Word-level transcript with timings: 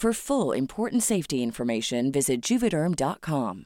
For 0.00 0.12
full 0.12 0.56
important 0.56 1.02
safety 1.02 1.42
information, 1.42 2.12
visit 2.12 2.40
juvederm.com. 2.40 3.64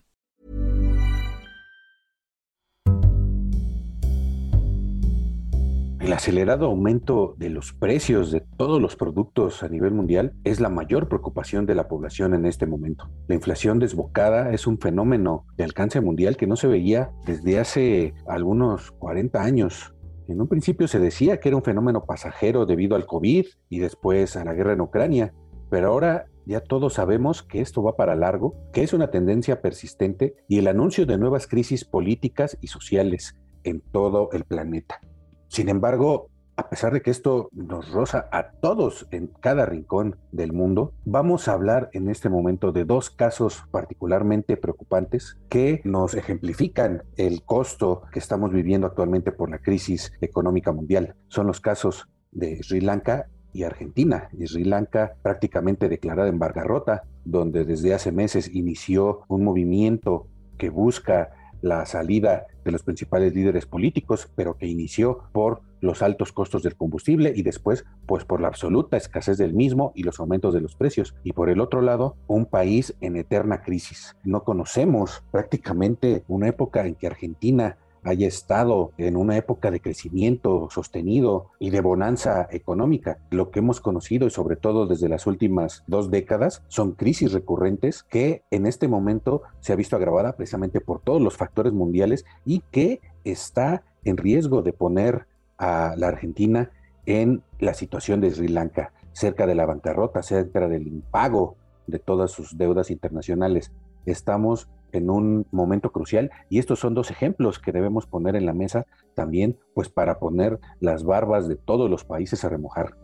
El 6.00 6.10
acelerado 6.10 6.64
aumento 6.64 7.34
de 7.36 7.50
los 7.50 7.74
precios 7.74 8.32
de 8.32 8.40
todos 8.56 8.80
los 8.80 8.96
productos 8.96 9.62
a 9.62 9.68
nivel 9.68 9.92
mundial 9.92 10.32
es 10.42 10.58
la 10.58 10.70
mayor 10.70 11.06
preocupación 11.08 11.66
de 11.66 11.74
la 11.74 11.86
población 11.86 12.32
en 12.32 12.46
este 12.46 12.64
momento. 12.64 13.10
La 13.28 13.34
inflación 13.34 13.78
desbocada 13.78 14.54
es 14.54 14.66
un 14.66 14.78
fenómeno 14.78 15.44
de 15.58 15.64
alcance 15.64 16.00
mundial 16.00 16.38
que 16.38 16.46
no 16.46 16.56
se 16.56 16.66
veía 16.66 17.10
desde 17.26 17.60
hace 17.60 18.14
algunos 18.26 18.90
40 18.92 19.38
años. 19.38 19.94
En 20.28 20.40
un 20.40 20.48
principio 20.48 20.88
se 20.88 20.98
decía 20.98 21.40
que 21.40 21.50
era 21.50 21.58
un 21.58 21.62
fenómeno 21.62 22.06
pasajero 22.06 22.64
debido 22.64 22.96
al 22.96 23.04
COVID 23.04 23.44
y 23.68 23.78
después 23.80 24.34
a 24.36 24.44
la 24.44 24.54
guerra 24.54 24.72
en 24.72 24.80
Ucrania, 24.80 25.34
pero 25.72 25.88
ahora 25.88 26.26
ya 26.44 26.60
todos 26.60 26.92
sabemos 26.92 27.42
que 27.42 27.62
esto 27.62 27.82
va 27.82 27.96
para 27.96 28.14
largo, 28.14 28.54
que 28.74 28.82
es 28.82 28.92
una 28.92 29.10
tendencia 29.10 29.62
persistente 29.62 30.36
y 30.46 30.58
el 30.58 30.66
anuncio 30.66 31.06
de 31.06 31.16
nuevas 31.16 31.46
crisis 31.46 31.86
políticas 31.86 32.58
y 32.60 32.66
sociales 32.66 33.38
en 33.64 33.80
todo 33.80 34.28
el 34.32 34.44
planeta. 34.44 35.00
Sin 35.48 35.70
embargo, 35.70 36.28
a 36.58 36.68
pesar 36.68 36.92
de 36.92 37.00
que 37.00 37.10
esto 37.10 37.48
nos 37.52 37.90
roza 37.90 38.28
a 38.32 38.50
todos 38.50 39.08
en 39.12 39.28
cada 39.28 39.64
rincón 39.64 40.18
del 40.30 40.52
mundo, 40.52 40.92
vamos 41.06 41.48
a 41.48 41.54
hablar 41.54 41.88
en 41.94 42.10
este 42.10 42.28
momento 42.28 42.72
de 42.72 42.84
dos 42.84 43.08
casos 43.08 43.64
particularmente 43.70 44.58
preocupantes 44.58 45.38
que 45.48 45.80
nos 45.84 46.12
ejemplifican 46.12 47.04
el 47.16 47.44
costo 47.44 48.02
que 48.12 48.18
estamos 48.18 48.52
viviendo 48.52 48.86
actualmente 48.86 49.32
por 49.32 49.48
la 49.48 49.60
crisis 49.60 50.12
económica 50.20 50.70
mundial. 50.70 51.16
Son 51.28 51.46
los 51.46 51.62
casos 51.62 52.10
de 52.30 52.62
Sri 52.62 52.82
Lanka 52.82 53.30
y 53.52 53.64
Argentina. 53.64 54.28
Sri 54.44 54.64
Lanka 54.64 55.14
prácticamente 55.22 55.88
declarada 55.88 56.28
en 56.28 56.38
bancarrota, 56.38 57.04
donde 57.24 57.64
desde 57.64 57.94
hace 57.94 58.12
meses 58.12 58.54
inició 58.54 59.22
un 59.28 59.44
movimiento 59.44 60.26
que 60.58 60.70
busca 60.70 61.30
la 61.62 61.86
salida 61.86 62.46
de 62.64 62.72
los 62.72 62.82
principales 62.82 63.34
líderes 63.34 63.66
políticos, 63.66 64.28
pero 64.34 64.56
que 64.56 64.66
inició 64.66 65.24
por 65.32 65.62
los 65.80 66.02
altos 66.02 66.32
costos 66.32 66.62
del 66.62 66.76
combustible 66.76 67.32
y 67.34 67.42
después 67.42 67.84
pues 68.06 68.24
por 68.24 68.40
la 68.40 68.48
absoluta 68.48 68.96
escasez 68.96 69.38
del 69.38 69.54
mismo 69.54 69.92
y 69.94 70.02
los 70.02 70.20
aumentos 70.20 70.54
de 70.54 70.60
los 70.60 70.74
precios. 70.74 71.14
Y 71.24 71.32
por 71.32 71.48
el 71.48 71.60
otro 71.60 71.80
lado, 71.80 72.16
un 72.26 72.46
país 72.46 72.94
en 73.00 73.16
eterna 73.16 73.62
crisis. 73.62 74.16
No 74.24 74.44
conocemos 74.44 75.22
prácticamente 75.30 76.24
una 76.28 76.48
época 76.48 76.86
en 76.86 76.94
que 76.94 77.06
Argentina 77.06 77.76
haya 78.04 78.26
estado 78.26 78.92
en 78.98 79.16
una 79.16 79.36
época 79.36 79.70
de 79.70 79.80
crecimiento 79.80 80.68
sostenido 80.70 81.50
y 81.58 81.70
de 81.70 81.80
bonanza 81.80 82.48
económica. 82.50 83.18
Lo 83.30 83.50
que 83.50 83.60
hemos 83.60 83.80
conocido 83.80 84.26
y 84.26 84.30
sobre 84.30 84.56
todo 84.56 84.86
desde 84.86 85.08
las 85.08 85.26
últimas 85.26 85.84
dos 85.86 86.10
décadas 86.10 86.62
son 86.68 86.92
crisis 86.92 87.32
recurrentes 87.32 88.02
que 88.02 88.42
en 88.50 88.66
este 88.66 88.88
momento 88.88 89.42
se 89.60 89.72
ha 89.72 89.76
visto 89.76 89.96
agravada 89.96 90.36
precisamente 90.36 90.80
por 90.80 91.00
todos 91.00 91.22
los 91.22 91.36
factores 91.36 91.72
mundiales 91.72 92.24
y 92.44 92.62
que 92.70 93.00
está 93.24 93.84
en 94.04 94.16
riesgo 94.16 94.62
de 94.62 94.72
poner 94.72 95.26
a 95.58 95.94
la 95.96 96.08
Argentina 96.08 96.70
en 97.06 97.42
la 97.58 97.74
situación 97.74 98.20
de 98.20 98.30
Sri 98.30 98.48
Lanka, 98.48 98.92
cerca 99.12 99.46
de 99.46 99.54
la 99.54 99.66
bancarrota, 99.66 100.22
cerca 100.22 100.68
del 100.68 100.88
impago 100.88 101.56
de 101.86 101.98
todas 101.98 102.30
sus 102.30 102.56
deudas 102.56 102.90
internacionales. 102.90 103.72
Estamos 104.06 104.68
en 104.92 105.10
un 105.10 105.46
momento 105.50 105.90
crucial 105.90 106.30
y 106.48 106.58
estos 106.58 106.78
son 106.80 106.94
dos 106.94 107.10
ejemplos 107.10 107.58
que 107.58 107.72
debemos 107.72 108.06
poner 108.06 108.36
en 108.36 108.46
la 108.46 108.52
mesa 108.52 108.86
también 109.14 109.58
pues 109.74 109.88
para 109.88 110.18
poner 110.18 110.58
las 110.80 111.04
barbas 111.04 111.48
de 111.48 111.56
todos 111.56 111.90
los 111.90 112.04
países 112.04 112.44
a 112.44 112.48
remojar. 112.48 112.96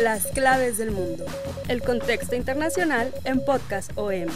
Las 0.00 0.26
claves 0.28 0.78
del 0.78 0.92
mundo. 0.92 1.24
El 1.68 1.82
contexto 1.82 2.36
internacional 2.36 3.12
en 3.24 3.44
Podcast 3.44 3.90
OM. 3.96 4.28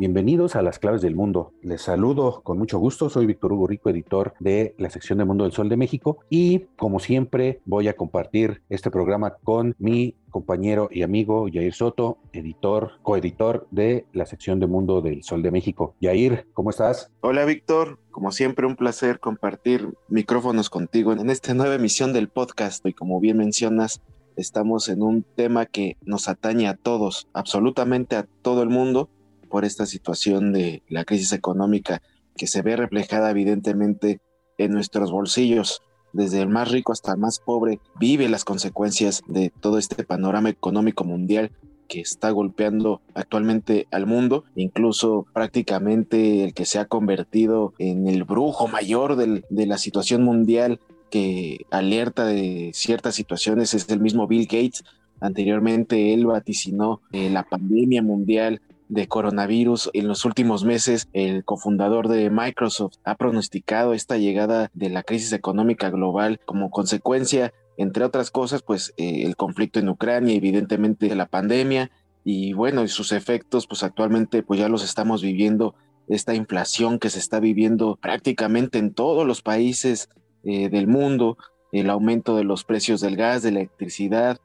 Bienvenidos 0.00 0.56
a 0.56 0.62
las 0.62 0.78
claves 0.78 1.02
del 1.02 1.14
mundo. 1.14 1.52
Les 1.60 1.82
saludo 1.82 2.40
con 2.40 2.56
mucho 2.56 2.78
gusto. 2.78 3.10
Soy 3.10 3.26
Víctor 3.26 3.52
Hugo 3.52 3.66
Rico, 3.66 3.90
editor 3.90 4.32
de 4.40 4.74
la 4.78 4.88
sección 4.88 5.18
de 5.18 5.26
Mundo 5.26 5.44
del 5.44 5.52
Sol 5.52 5.68
de 5.68 5.76
México. 5.76 6.20
Y 6.30 6.60
como 6.78 7.00
siempre, 7.00 7.60
voy 7.66 7.86
a 7.86 7.92
compartir 7.92 8.62
este 8.70 8.90
programa 8.90 9.34
con 9.44 9.76
mi 9.78 10.16
compañero 10.30 10.88
y 10.90 11.02
amigo 11.02 11.48
Yair 11.48 11.74
Soto, 11.74 12.16
editor, 12.32 12.92
coeditor 13.02 13.68
de 13.70 14.06
la 14.14 14.24
sección 14.24 14.58
de 14.58 14.66
Mundo 14.66 15.02
del 15.02 15.22
Sol 15.22 15.42
de 15.42 15.50
México. 15.50 15.94
Yair, 16.00 16.46
¿cómo 16.54 16.70
estás? 16.70 17.12
Hola 17.20 17.44
Víctor, 17.44 17.98
como 18.10 18.32
siempre 18.32 18.66
un 18.66 18.76
placer 18.76 19.20
compartir 19.20 19.86
micrófonos 20.08 20.70
contigo 20.70 21.12
en 21.12 21.28
esta 21.28 21.52
nueva 21.52 21.74
emisión 21.74 22.14
del 22.14 22.30
podcast 22.30 22.86
y 22.86 22.94
como 22.94 23.20
bien 23.20 23.36
mencionas, 23.36 24.00
estamos 24.36 24.88
en 24.88 25.02
un 25.02 25.26
tema 25.36 25.66
que 25.66 25.98
nos 26.00 26.26
atañe 26.30 26.68
a 26.68 26.76
todos, 26.76 27.28
absolutamente 27.34 28.16
a 28.16 28.26
todo 28.40 28.62
el 28.62 28.70
mundo 28.70 29.10
por 29.50 29.66
esta 29.66 29.84
situación 29.84 30.54
de 30.54 30.82
la 30.88 31.04
crisis 31.04 31.32
económica 31.32 32.00
que 32.36 32.46
se 32.46 32.62
ve 32.62 32.76
reflejada 32.76 33.30
evidentemente 33.30 34.20
en 34.56 34.72
nuestros 34.72 35.10
bolsillos. 35.10 35.82
Desde 36.14 36.40
el 36.40 36.48
más 36.48 36.70
rico 36.70 36.92
hasta 36.92 37.12
el 37.12 37.18
más 37.18 37.38
pobre 37.38 37.80
vive 37.98 38.28
las 38.28 38.44
consecuencias 38.44 39.22
de 39.28 39.52
todo 39.60 39.76
este 39.76 40.02
panorama 40.04 40.48
económico 40.48 41.04
mundial 41.04 41.52
que 41.86 42.00
está 42.00 42.30
golpeando 42.30 43.02
actualmente 43.14 43.86
al 43.90 44.06
mundo, 44.06 44.44
incluso 44.54 45.26
prácticamente 45.34 46.44
el 46.44 46.54
que 46.54 46.64
se 46.64 46.78
ha 46.78 46.86
convertido 46.86 47.74
en 47.78 48.06
el 48.06 48.24
brujo 48.24 48.68
mayor 48.68 49.16
de 49.16 49.66
la 49.66 49.76
situación 49.76 50.22
mundial 50.22 50.80
que 51.10 51.66
alerta 51.70 52.24
de 52.24 52.70
ciertas 52.72 53.16
situaciones 53.16 53.74
es 53.74 53.88
el 53.90 54.00
mismo 54.00 54.26
Bill 54.26 54.46
Gates. 54.46 54.84
Anteriormente 55.20 56.14
él 56.14 56.26
vaticinó 56.26 57.02
eh, 57.12 57.28
la 57.28 57.42
pandemia 57.42 58.02
mundial 58.02 58.62
de 58.90 59.06
coronavirus. 59.06 59.88
En 59.94 60.08
los 60.08 60.24
últimos 60.24 60.64
meses, 60.64 61.08
el 61.12 61.44
cofundador 61.44 62.08
de 62.08 62.28
Microsoft 62.28 62.96
ha 63.04 63.14
pronosticado 63.14 63.94
esta 63.94 64.18
llegada 64.18 64.70
de 64.74 64.90
la 64.90 65.04
crisis 65.04 65.32
económica 65.32 65.90
global 65.90 66.40
como 66.44 66.70
consecuencia, 66.70 67.54
entre 67.78 68.04
otras 68.04 68.30
cosas, 68.30 68.62
pues 68.62 68.92
eh, 68.96 69.22
el 69.24 69.36
conflicto 69.36 69.78
en 69.78 69.88
Ucrania, 69.88 70.34
evidentemente 70.34 71.14
la 71.14 71.26
pandemia 71.26 71.90
y 72.24 72.52
bueno, 72.52 72.82
y 72.82 72.88
sus 72.88 73.12
efectos, 73.12 73.66
pues 73.66 73.82
actualmente 73.82 74.42
pues 74.42 74.60
ya 74.60 74.68
los 74.68 74.84
estamos 74.84 75.22
viviendo, 75.22 75.74
esta 76.08 76.34
inflación 76.34 76.98
que 76.98 77.08
se 77.08 77.20
está 77.20 77.38
viviendo 77.38 77.96
prácticamente 78.02 78.78
en 78.78 78.92
todos 78.92 79.24
los 79.24 79.42
países 79.42 80.08
eh, 80.42 80.68
del 80.68 80.88
mundo, 80.88 81.38
el 81.70 81.88
aumento 81.88 82.36
de 82.36 82.42
los 82.42 82.64
precios 82.64 83.00
del 83.00 83.16
gas, 83.16 83.44
de 83.44 83.52
la 83.52 83.60
electricidad, 83.60 84.40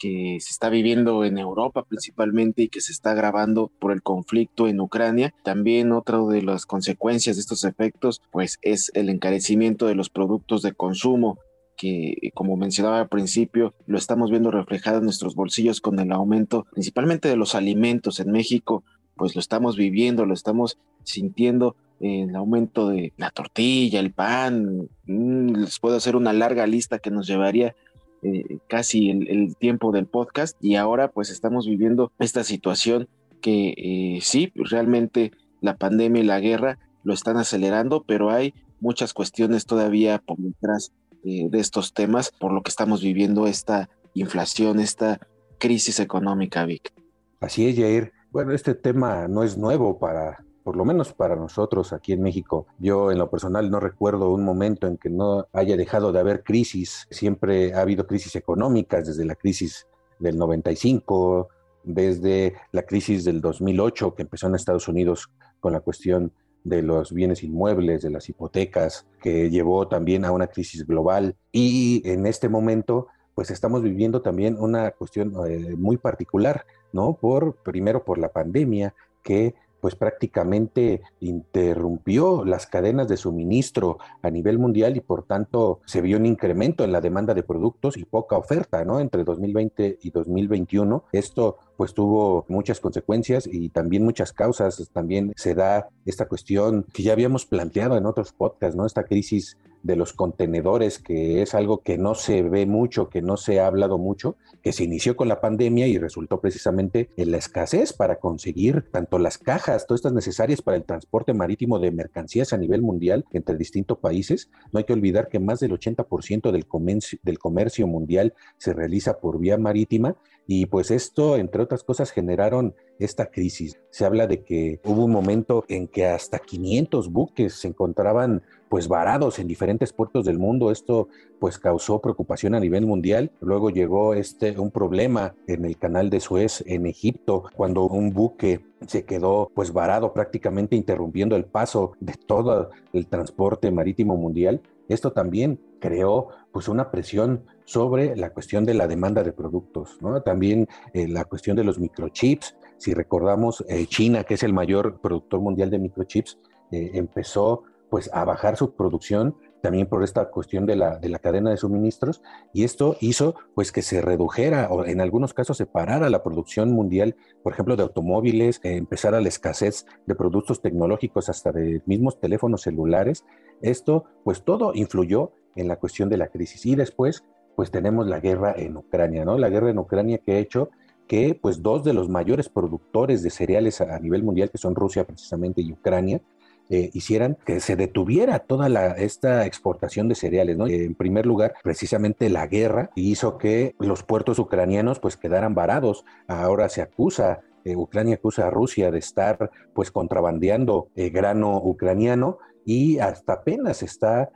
que 0.00 0.38
se 0.40 0.50
está 0.50 0.70
viviendo 0.70 1.24
en 1.24 1.38
Europa 1.38 1.84
principalmente 1.84 2.62
y 2.62 2.68
que 2.68 2.80
se 2.80 2.90
está 2.90 3.12
agravando 3.12 3.70
por 3.78 3.92
el 3.92 4.02
conflicto 4.02 4.66
en 4.66 4.80
Ucrania. 4.80 5.34
También 5.44 5.92
otra 5.92 6.18
de 6.24 6.42
las 6.42 6.66
consecuencias 6.66 7.36
de 7.36 7.40
estos 7.40 7.64
efectos 7.64 8.22
pues 8.32 8.58
es 8.62 8.90
el 8.94 9.10
encarecimiento 9.10 9.86
de 9.86 9.94
los 9.94 10.08
productos 10.08 10.62
de 10.62 10.72
consumo 10.72 11.38
que 11.76 12.30
como 12.34 12.56
mencionaba 12.56 13.00
al 13.00 13.08
principio 13.08 13.74
lo 13.86 13.98
estamos 13.98 14.30
viendo 14.30 14.50
reflejado 14.50 14.98
en 14.98 15.04
nuestros 15.04 15.34
bolsillos 15.34 15.80
con 15.80 15.98
el 15.98 16.12
aumento 16.12 16.66
principalmente 16.72 17.28
de 17.28 17.36
los 17.36 17.54
alimentos 17.54 18.20
en 18.20 18.32
México 18.32 18.84
pues 19.20 19.34
lo 19.34 19.40
estamos 19.40 19.76
viviendo, 19.76 20.24
lo 20.24 20.32
estamos 20.32 20.78
sintiendo 21.04 21.76
el 22.00 22.34
aumento 22.34 22.88
de 22.88 23.12
la 23.18 23.30
tortilla, 23.30 24.00
el 24.00 24.12
pan, 24.12 24.88
mm, 25.04 25.56
les 25.56 25.78
puedo 25.78 25.96
hacer 25.96 26.16
una 26.16 26.32
larga 26.32 26.66
lista 26.66 26.98
que 27.00 27.10
nos 27.10 27.26
llevaría 27.26 27.76
eh, 28.22 28.58
casi 28.68 29.10
el, 29.10 29.56
tiempo 29.56 29.92
del 29.92 30.06
podcast 30.06 30.56
y 30.62 30.76
ahora 30.76 31.08
pues 31.08 31.30
estamos 31.30 31.66
viviendo 31.66 32.12
esta 32.18 32.44
situación 32.44 33.08
que 33.40 33.74
eh, 33.76 34.18
sí, 34.20 34.52
realmente 34.54 35.32
la 35.60 35.76
pandemia 35.76 36.22
y 36.22 36.26
la 36.26 36.40
guerra 36.40 36.78
lo 37.02 37.14
están 37.14 37.36
acelerando, 37.36 38.04
pero 38.06 38.30
hay 38.30 38.54
muchas 38.80 39.14
cuestiones 39.14 39.66
todavía 39.66 40.18
por 40.18 40.38
detrás 40.38 40.92
eh, 41.24 41.48
de 41.50 41.60
estos 41.60 41.94
temas, 41.94 42.30
por 42.30 42.52
lo 42.52 42.62
que 42.62 42.70
estamos 42.70 43.02
viviendo 43.02 43.46
esta 43.46 43.88
inflación, 44.14 44.80
esta 44.80 45.20
crisis 45.58 46.00
económica, 46.00 46.64
Vic. 46.64 46.92
Así 47.40 47.66
es, 47.66 47.76
Jair. 47.76 48.12
Bueno, 48.30 48.52
este 48.52 48.74
tema 48.74 49.28
no 49.28 49.42
es 49.42 49.56
nuevo 49.56 49.98
para, 49.98 50.44
por 50.70 50.76
lo 50.76 50.84
menos 50.84 51.12
para 51.12 51.34
nosotros 51.34 51.92
aquí 51.92 52.12
en 52.12 52.22
México. 52.22 52.68
Yo 52.78 53.10
en 53.10 53.18
lo 53.18 53.28
personal 53.28 53.72
no 53.72 53.80
recuerdo 53.80 54.30
un 54.30 54.44
momento 54.44 54.86
en 54.86 54.98
que 54.98 55.10
no 55.10 55.48
haya 55.52 55.76
dejado 55.76 56.12
de 56.12 56.20
haber 56.20 56.44
crisis. 56.44 57.08
Siempre 57.10 57.74
ha 57.74 57.80
habido 57.80 58.06
crisis 58.06 58.36
económicas 58.36 59.04
desde 59.04 59.24
la 59.24 59.34
crisis 59.34 59.88
del 60.20 60.38
95, 60.38 61.48
desde 61.82 62.54
la 62.70 62.84
crisis 62.84 63.24
del 63.24 63.40
2008 63.40 64.14
que 64.14 64.22
empezó 64.22 64.46
en 64.46 64.54
Estados 64.54 64.86
Unidos 64.86 65.28
con 65.58 65.72
la 65.72 65.80
cuestión 65.80 66.32
de 66.62 66.82
los 66.82 67.12
bienes 67.12 67.42
inmuebles, 67.42 68.02
de 68.02 68.10
las 68.10 68.28
hipotecas, 68.28 69.08
que 69.20 69.50
llevó 69.50 69.88
también 69.88 70.24
a 70.24 70.30
una 70.30 70.46
crisis 70.46 70.86
global. 70.86 71.34
Y 71.50 72.00
en 72.08 72.26
este 72.26 72.48
momento, 72.48 73.08
pues 73.34 73.50
estamos 73.50 73.82
viviendo 73.82 74.22
también 74.22 74.56
una 74.56 74.92
cuestión 74.92 75.32
eh, 75.48 75.74
muy 75.76 75.96
particular, 75.96 76.64
¿no? 76.92 77.14
Por, 77.14 77.56
primero 77.56 78.04
por 78.04 78.18
la 78.18 78.28
pandemia, 78.28 78.94
que 79.24 79.56
pues 79.80 79.94
prácticamente 79.94 81.02
interrumpió 81.20 82.44
las 82.44 82.66
cadenas 82.66 83.08
de 83.08 83.16
suministro 83.16 83.98
a 84.22 84.30
nivel 84.30 84.58
mundial 84.58 84.96
y 84.96 85.00
por 85.00 85.24
tanto 85.24 85.80
se 85.86 86.00
vio 86.00 86.16
un 86.16 86.26
incremento 86.26 86.84
en 86.84 86.92
la 86.92 87.00
demanda 87.00 87.34
de 87.34 87.42
productos 87.42 87.96
y 87.96 88.04
poca 88.04 88.36
oferta, 88.36 88.84
¿no? 88.84 89.00
Entre 89.00 89.24
2020 89.24 89.98
y 90.02 90.10
2021. 90.10 91.04
Esto 91.12 91.58
pues 91.80 91.94
tuvo 91.94 92.44
muchas 92.48 92.78
consecuencias 92.78 93.48
y 93.50 93.70
también 93.70 94.04
muchas 94.04 94.34
causas. 94.34 94.90
También 94.92 95.32
se 95.36 95.54
da 95.54 95.88
esta 96.04 96.28
cuestión 96.28 96.84
que 96.92 97.02
ya 97.02 97.14
habíamos 97.14 97.46
planteado 97.46 97.96
en 97.96 98.04
otros 98.04 98.34
podcasts, 98.34 98.76
¿no? 98.76 98.84
Esta 98.84 99.04
crisis 99.04 99.56
de 99.82 99.96
los 99.96 100.12
contenedores, 100.12 100.98
que 100.98 101.40
es 101.40 101.54
algo 101.54 101.78
que 101.78 101.96
no 101.96 102.14
se 102.14 102.42
ve 102.42 102.66
mucho, 102.66 103.08
que 103.08 103.22
no 103.22 103.38
se 103.38 103.60
ha 103.60 103.66
hablado 103.66 103.96
mucho, 103.96 104.36
que 104.62 104.72
se 104.72 104.84
inició 104.84 105.16
con 105.16 105.28
la 105.28 105.40
pandemia 105.40 105.86
y 105.86 105.96
resultó 105.96 106.40
precisamente 106.40 107.08
en 107.16 107.30
la 107.30 107.38
escasez 107.38 107.94
para 107.94 108.16
conseguir 108.16 108.84
tanto 108.90 109.18
las 109.18 109.38
cajas, 109.38 109.86
todas 109.86 110.00
estas 110.00 110.12
necesarias 110.12 110.60
para 110.60 110.76
el 110.76 110.84
transporte 110.84 111.32
marítimo 111.32 111.78
de 111.78 111.92
mercancías 111.92 112.52
a 112.52 112.58
nivel 112.58 112.82
mundial 112.82 113.24
entre 113.32 113.56
distintos 113.56 113.96
países. 113.96 114.50
No 114.72 114.78
hay 114.78 114.84
que 114.84 114.92
olvidar 114.92 115.28
que 115.28 115.38
más 115.38 115.60
del 115.60 115.72
80% 115.72 116.50
del 116.50 116.66
comercio, 116.66 117.18
del 117.22 117.38
comercio 117.38 117.86
mundial 117.86 118.34
se 118.58 118.74
realiza 118.74 119.18
por 119.18 119.38
vía 119.38 119.56
marítima 119.56 120.16
y 120.46 120.66
pues 120.66 120.90
esto, 120.90 121.36
entre 121.36 121.62
otras 121.62 121.84
cosas, 121.84 122.10
generaron 122.10 122.74
esta 122.98 123.30
crisis. 123.30 123.78
Se 123.90 124.04
habla 124.04 124.26
de 124.26 124.42
que 124.42 124.80
hubo 124.84 125.04
un 125.04 125.12
momento 125.12 125.64
en 125.68 125.88
que 125.88 126.06
hasta 126.06 126.38
500 126.38 127.10
buques 127.10 127.54
se 127.54 127.68
encontraban 127.68 128.42
pues 128.68 128.88
varados 128.88 129.38
en 129.38 129.48
diferentes 129.48 129.92
puertos 129.92 130.24
del 130.24 130.38
mundo. 130.38 130.70
Esto 130.70 131.08
pues 131.38 131.58
causó 131.58 132.00
preocupación 132.00 132.54
a 132.54 132.60
nivel 132.60 132.86
mundial. 132.86 133.30
Luego 133.40 133.70
llegó 133.70 134.14
este 134.14 134.58
un 134.58 134.70
problema 134.70 135.34
en 135.46 135.64
el 135.64 135.76
canal 135.78 136.10
de 136.10 136.20
Suez 136.20 136.62
en 136.66 136.86
Egipto 136.86 137.44
cuando 137.56 137.84
un 137.84 138.12
buque 138.12 138.60
se 138.86 139.04
quedó 139.04 139.50
pues 139.54 139.72
varado 139.72 140.12
prácticamente 140.12 140.76
interrumpiendo 140.76 141.36
el 141.36 141.44
paso 141.44 141.92
de 142.00 142.14
todo 142.14 142.70
el 142.92 143.06
transporte 143.06 143.70
marítimo 143.70 144.16
mundial. 144.16 144.60
Esto 144.88 145.12
también 145.12 145.60
creó 145.80 146.28
pues 146.52 146.68
una 146.68 146.90
presión 146.90 147.44
sobre 147.64 148.16
la 148.16 148.30
cuestión 148.30 148.64
de 148.64 148.74
la 148.74 148.86
demanda 148.86 149.22
de 149.22 149.32
productos. 149.32 149.98
También 150.24 150.68
eh, 150.92 151.08
la 151.08 151.24
cuestión 151.24 151.56
de 151.56 151.64
los 151.64 151.78
microchips. 151.78 152.56
Si 152.78 152.94
recordamos, 152.94 153.64
eh, 153.68 153.86
China, 153.86 154.24
que 154.24 154.34
es 154.34 154.42
el 154.42 154.52
mayor 154.52 155.00
productor 155.00 155.40
mundial 155.40 155.70
de 155.70 155.78
microchips, 155.78 156.38
eh, 156.72 156.90
empezó 156.94 157.62
pues 157.88 158.10
a 158.12 158.24
bajar 158.24 158.56
su 158.56 158.74
producción 158.74 159.36
también 159.62 159.86
por 159.86 160.02
esta 160.02 160.30
cuestión 160.30 160.66
de 160.66 160.76
la, 160.76 160.98
de 160.98 161.08
la 161.08 161.18
cadena 161.18 161.50
de 161.50 161.56
suministros 161.56 162.22
y 162.52 162.64
esto 162.64 162.96
hizo 163.00 163.34
pues 163.54 163.72
que 163.72 163.82
se 163.82 164.00
redujera 164.00 164.68
o 164.70 164.84
en 164.84 165.00
algunos 165.00 165.34
casos 165.34 165.56
se 165.56 165.66
parara 165.66 166.10
la 166.10 166.22
producción 166.22 166.72
mundial, 166.72 167.16
por 167.42 167.52
ejemplo, 167.52 167.76
de 167.76 167.82
automóviles, 167.82 168.60
empezara 168.62 169.20
la 169.20 169.28
escasez 169.28 169.86
de 170.06 170.14
productos 170.14 170.62
tecnológicos 170.62 171.28
hasta 171.28 171.52
de 171.52 171.82
mismos 171.86 172.20
teléfonos 172.20 172.62
celulares. 172.62 173.24
Esto 173.60 174.04
pues 174.24 174.42
todo 174.44 174.72
influyó 174.74 175.32
en 175.56 175.68
la 175.68 175.76
cuestión 175.76 176.08
de 176.08 176.16
la 176.16 176.28
crisis 176.28 176.64
y 176.66 176.74
después 176.74 177.24
pues 177.56 177.70
tenemos 177.70 178.06
la 178.06 178.20
guerra 178.20 178.54
en 178.56 178.76
Ucrania, 178.76 179.24
¿no? 179.24 179.36
La 179.36 179.50
guerra 179.50 179.70
en 179.70 179.78
Ucrania 179.78 180.18
que 180.18 180.32
ha 180.32 180.38
hecho 180.38 180.70
que 181.06 181.38
pues 181.40 181.60
dos 181.60 181.82
de 181.82 181.92
los 181.92 182.08
mayores 182.08 182.48
productores 182.48 183.22
de 183.22 183.30
cereales 183.30 183.80
a 183.80 183.98
nivel 183.98 184.22
mundial, 184.22 184.48
que 184.48 184.58
son 184.58 184.76
Rusia 184.76 185.04
precisamente 185.04 185.60
y 185.60 185.72
Ucrania, 185.72 186.22
eh, 186.70 186.90
hicieran 186.92 187.36
que 187.44 187.58
se 187.58 187.74
detuviera 187.74 188.38
toda 188.38 188.68
la, 188.68 188.92
esta 188.92 189.44
exportación 189.44 190.08
de 190.08 190.14
cereales, 190.14 190.56
¿no? 190.56 190.68
en 190.68 190.94
primer 190.94 191.26
lugar, 191.26 191.54
precisamente 191.64 192.30
la 192.30 192.46
guerra 192.46 192.90
hizo 192.94 193.38
que 193.38 193.74
los 193.80 194.04
puertos 194.04 194.38
ucranianos 194.38 195.00
pues 195.00 195.16
quedaran 195.16 195.54
varados. 195.54 196.04
Ahora 196.28 196.68
se 196.68 196.80
acusa 196.82 197.40
eh, 197.64 197.76
Ucrania 197.76 198.14
acusa 198.14 198.46
a 198.46 198.50
Rusia 198.50 198.90
de 198.90 199.00
estar 199.00 199.50
pues 199.74 199.90
contrabandeando 199.90 200.88
eh, 200.94 201.10
grano 201.10 201.60
ucraniano 201.62 202.38
y 202.64 203.00
hasta 203.00 203.34
apenas 203.34 203.82
está 203.82 204.30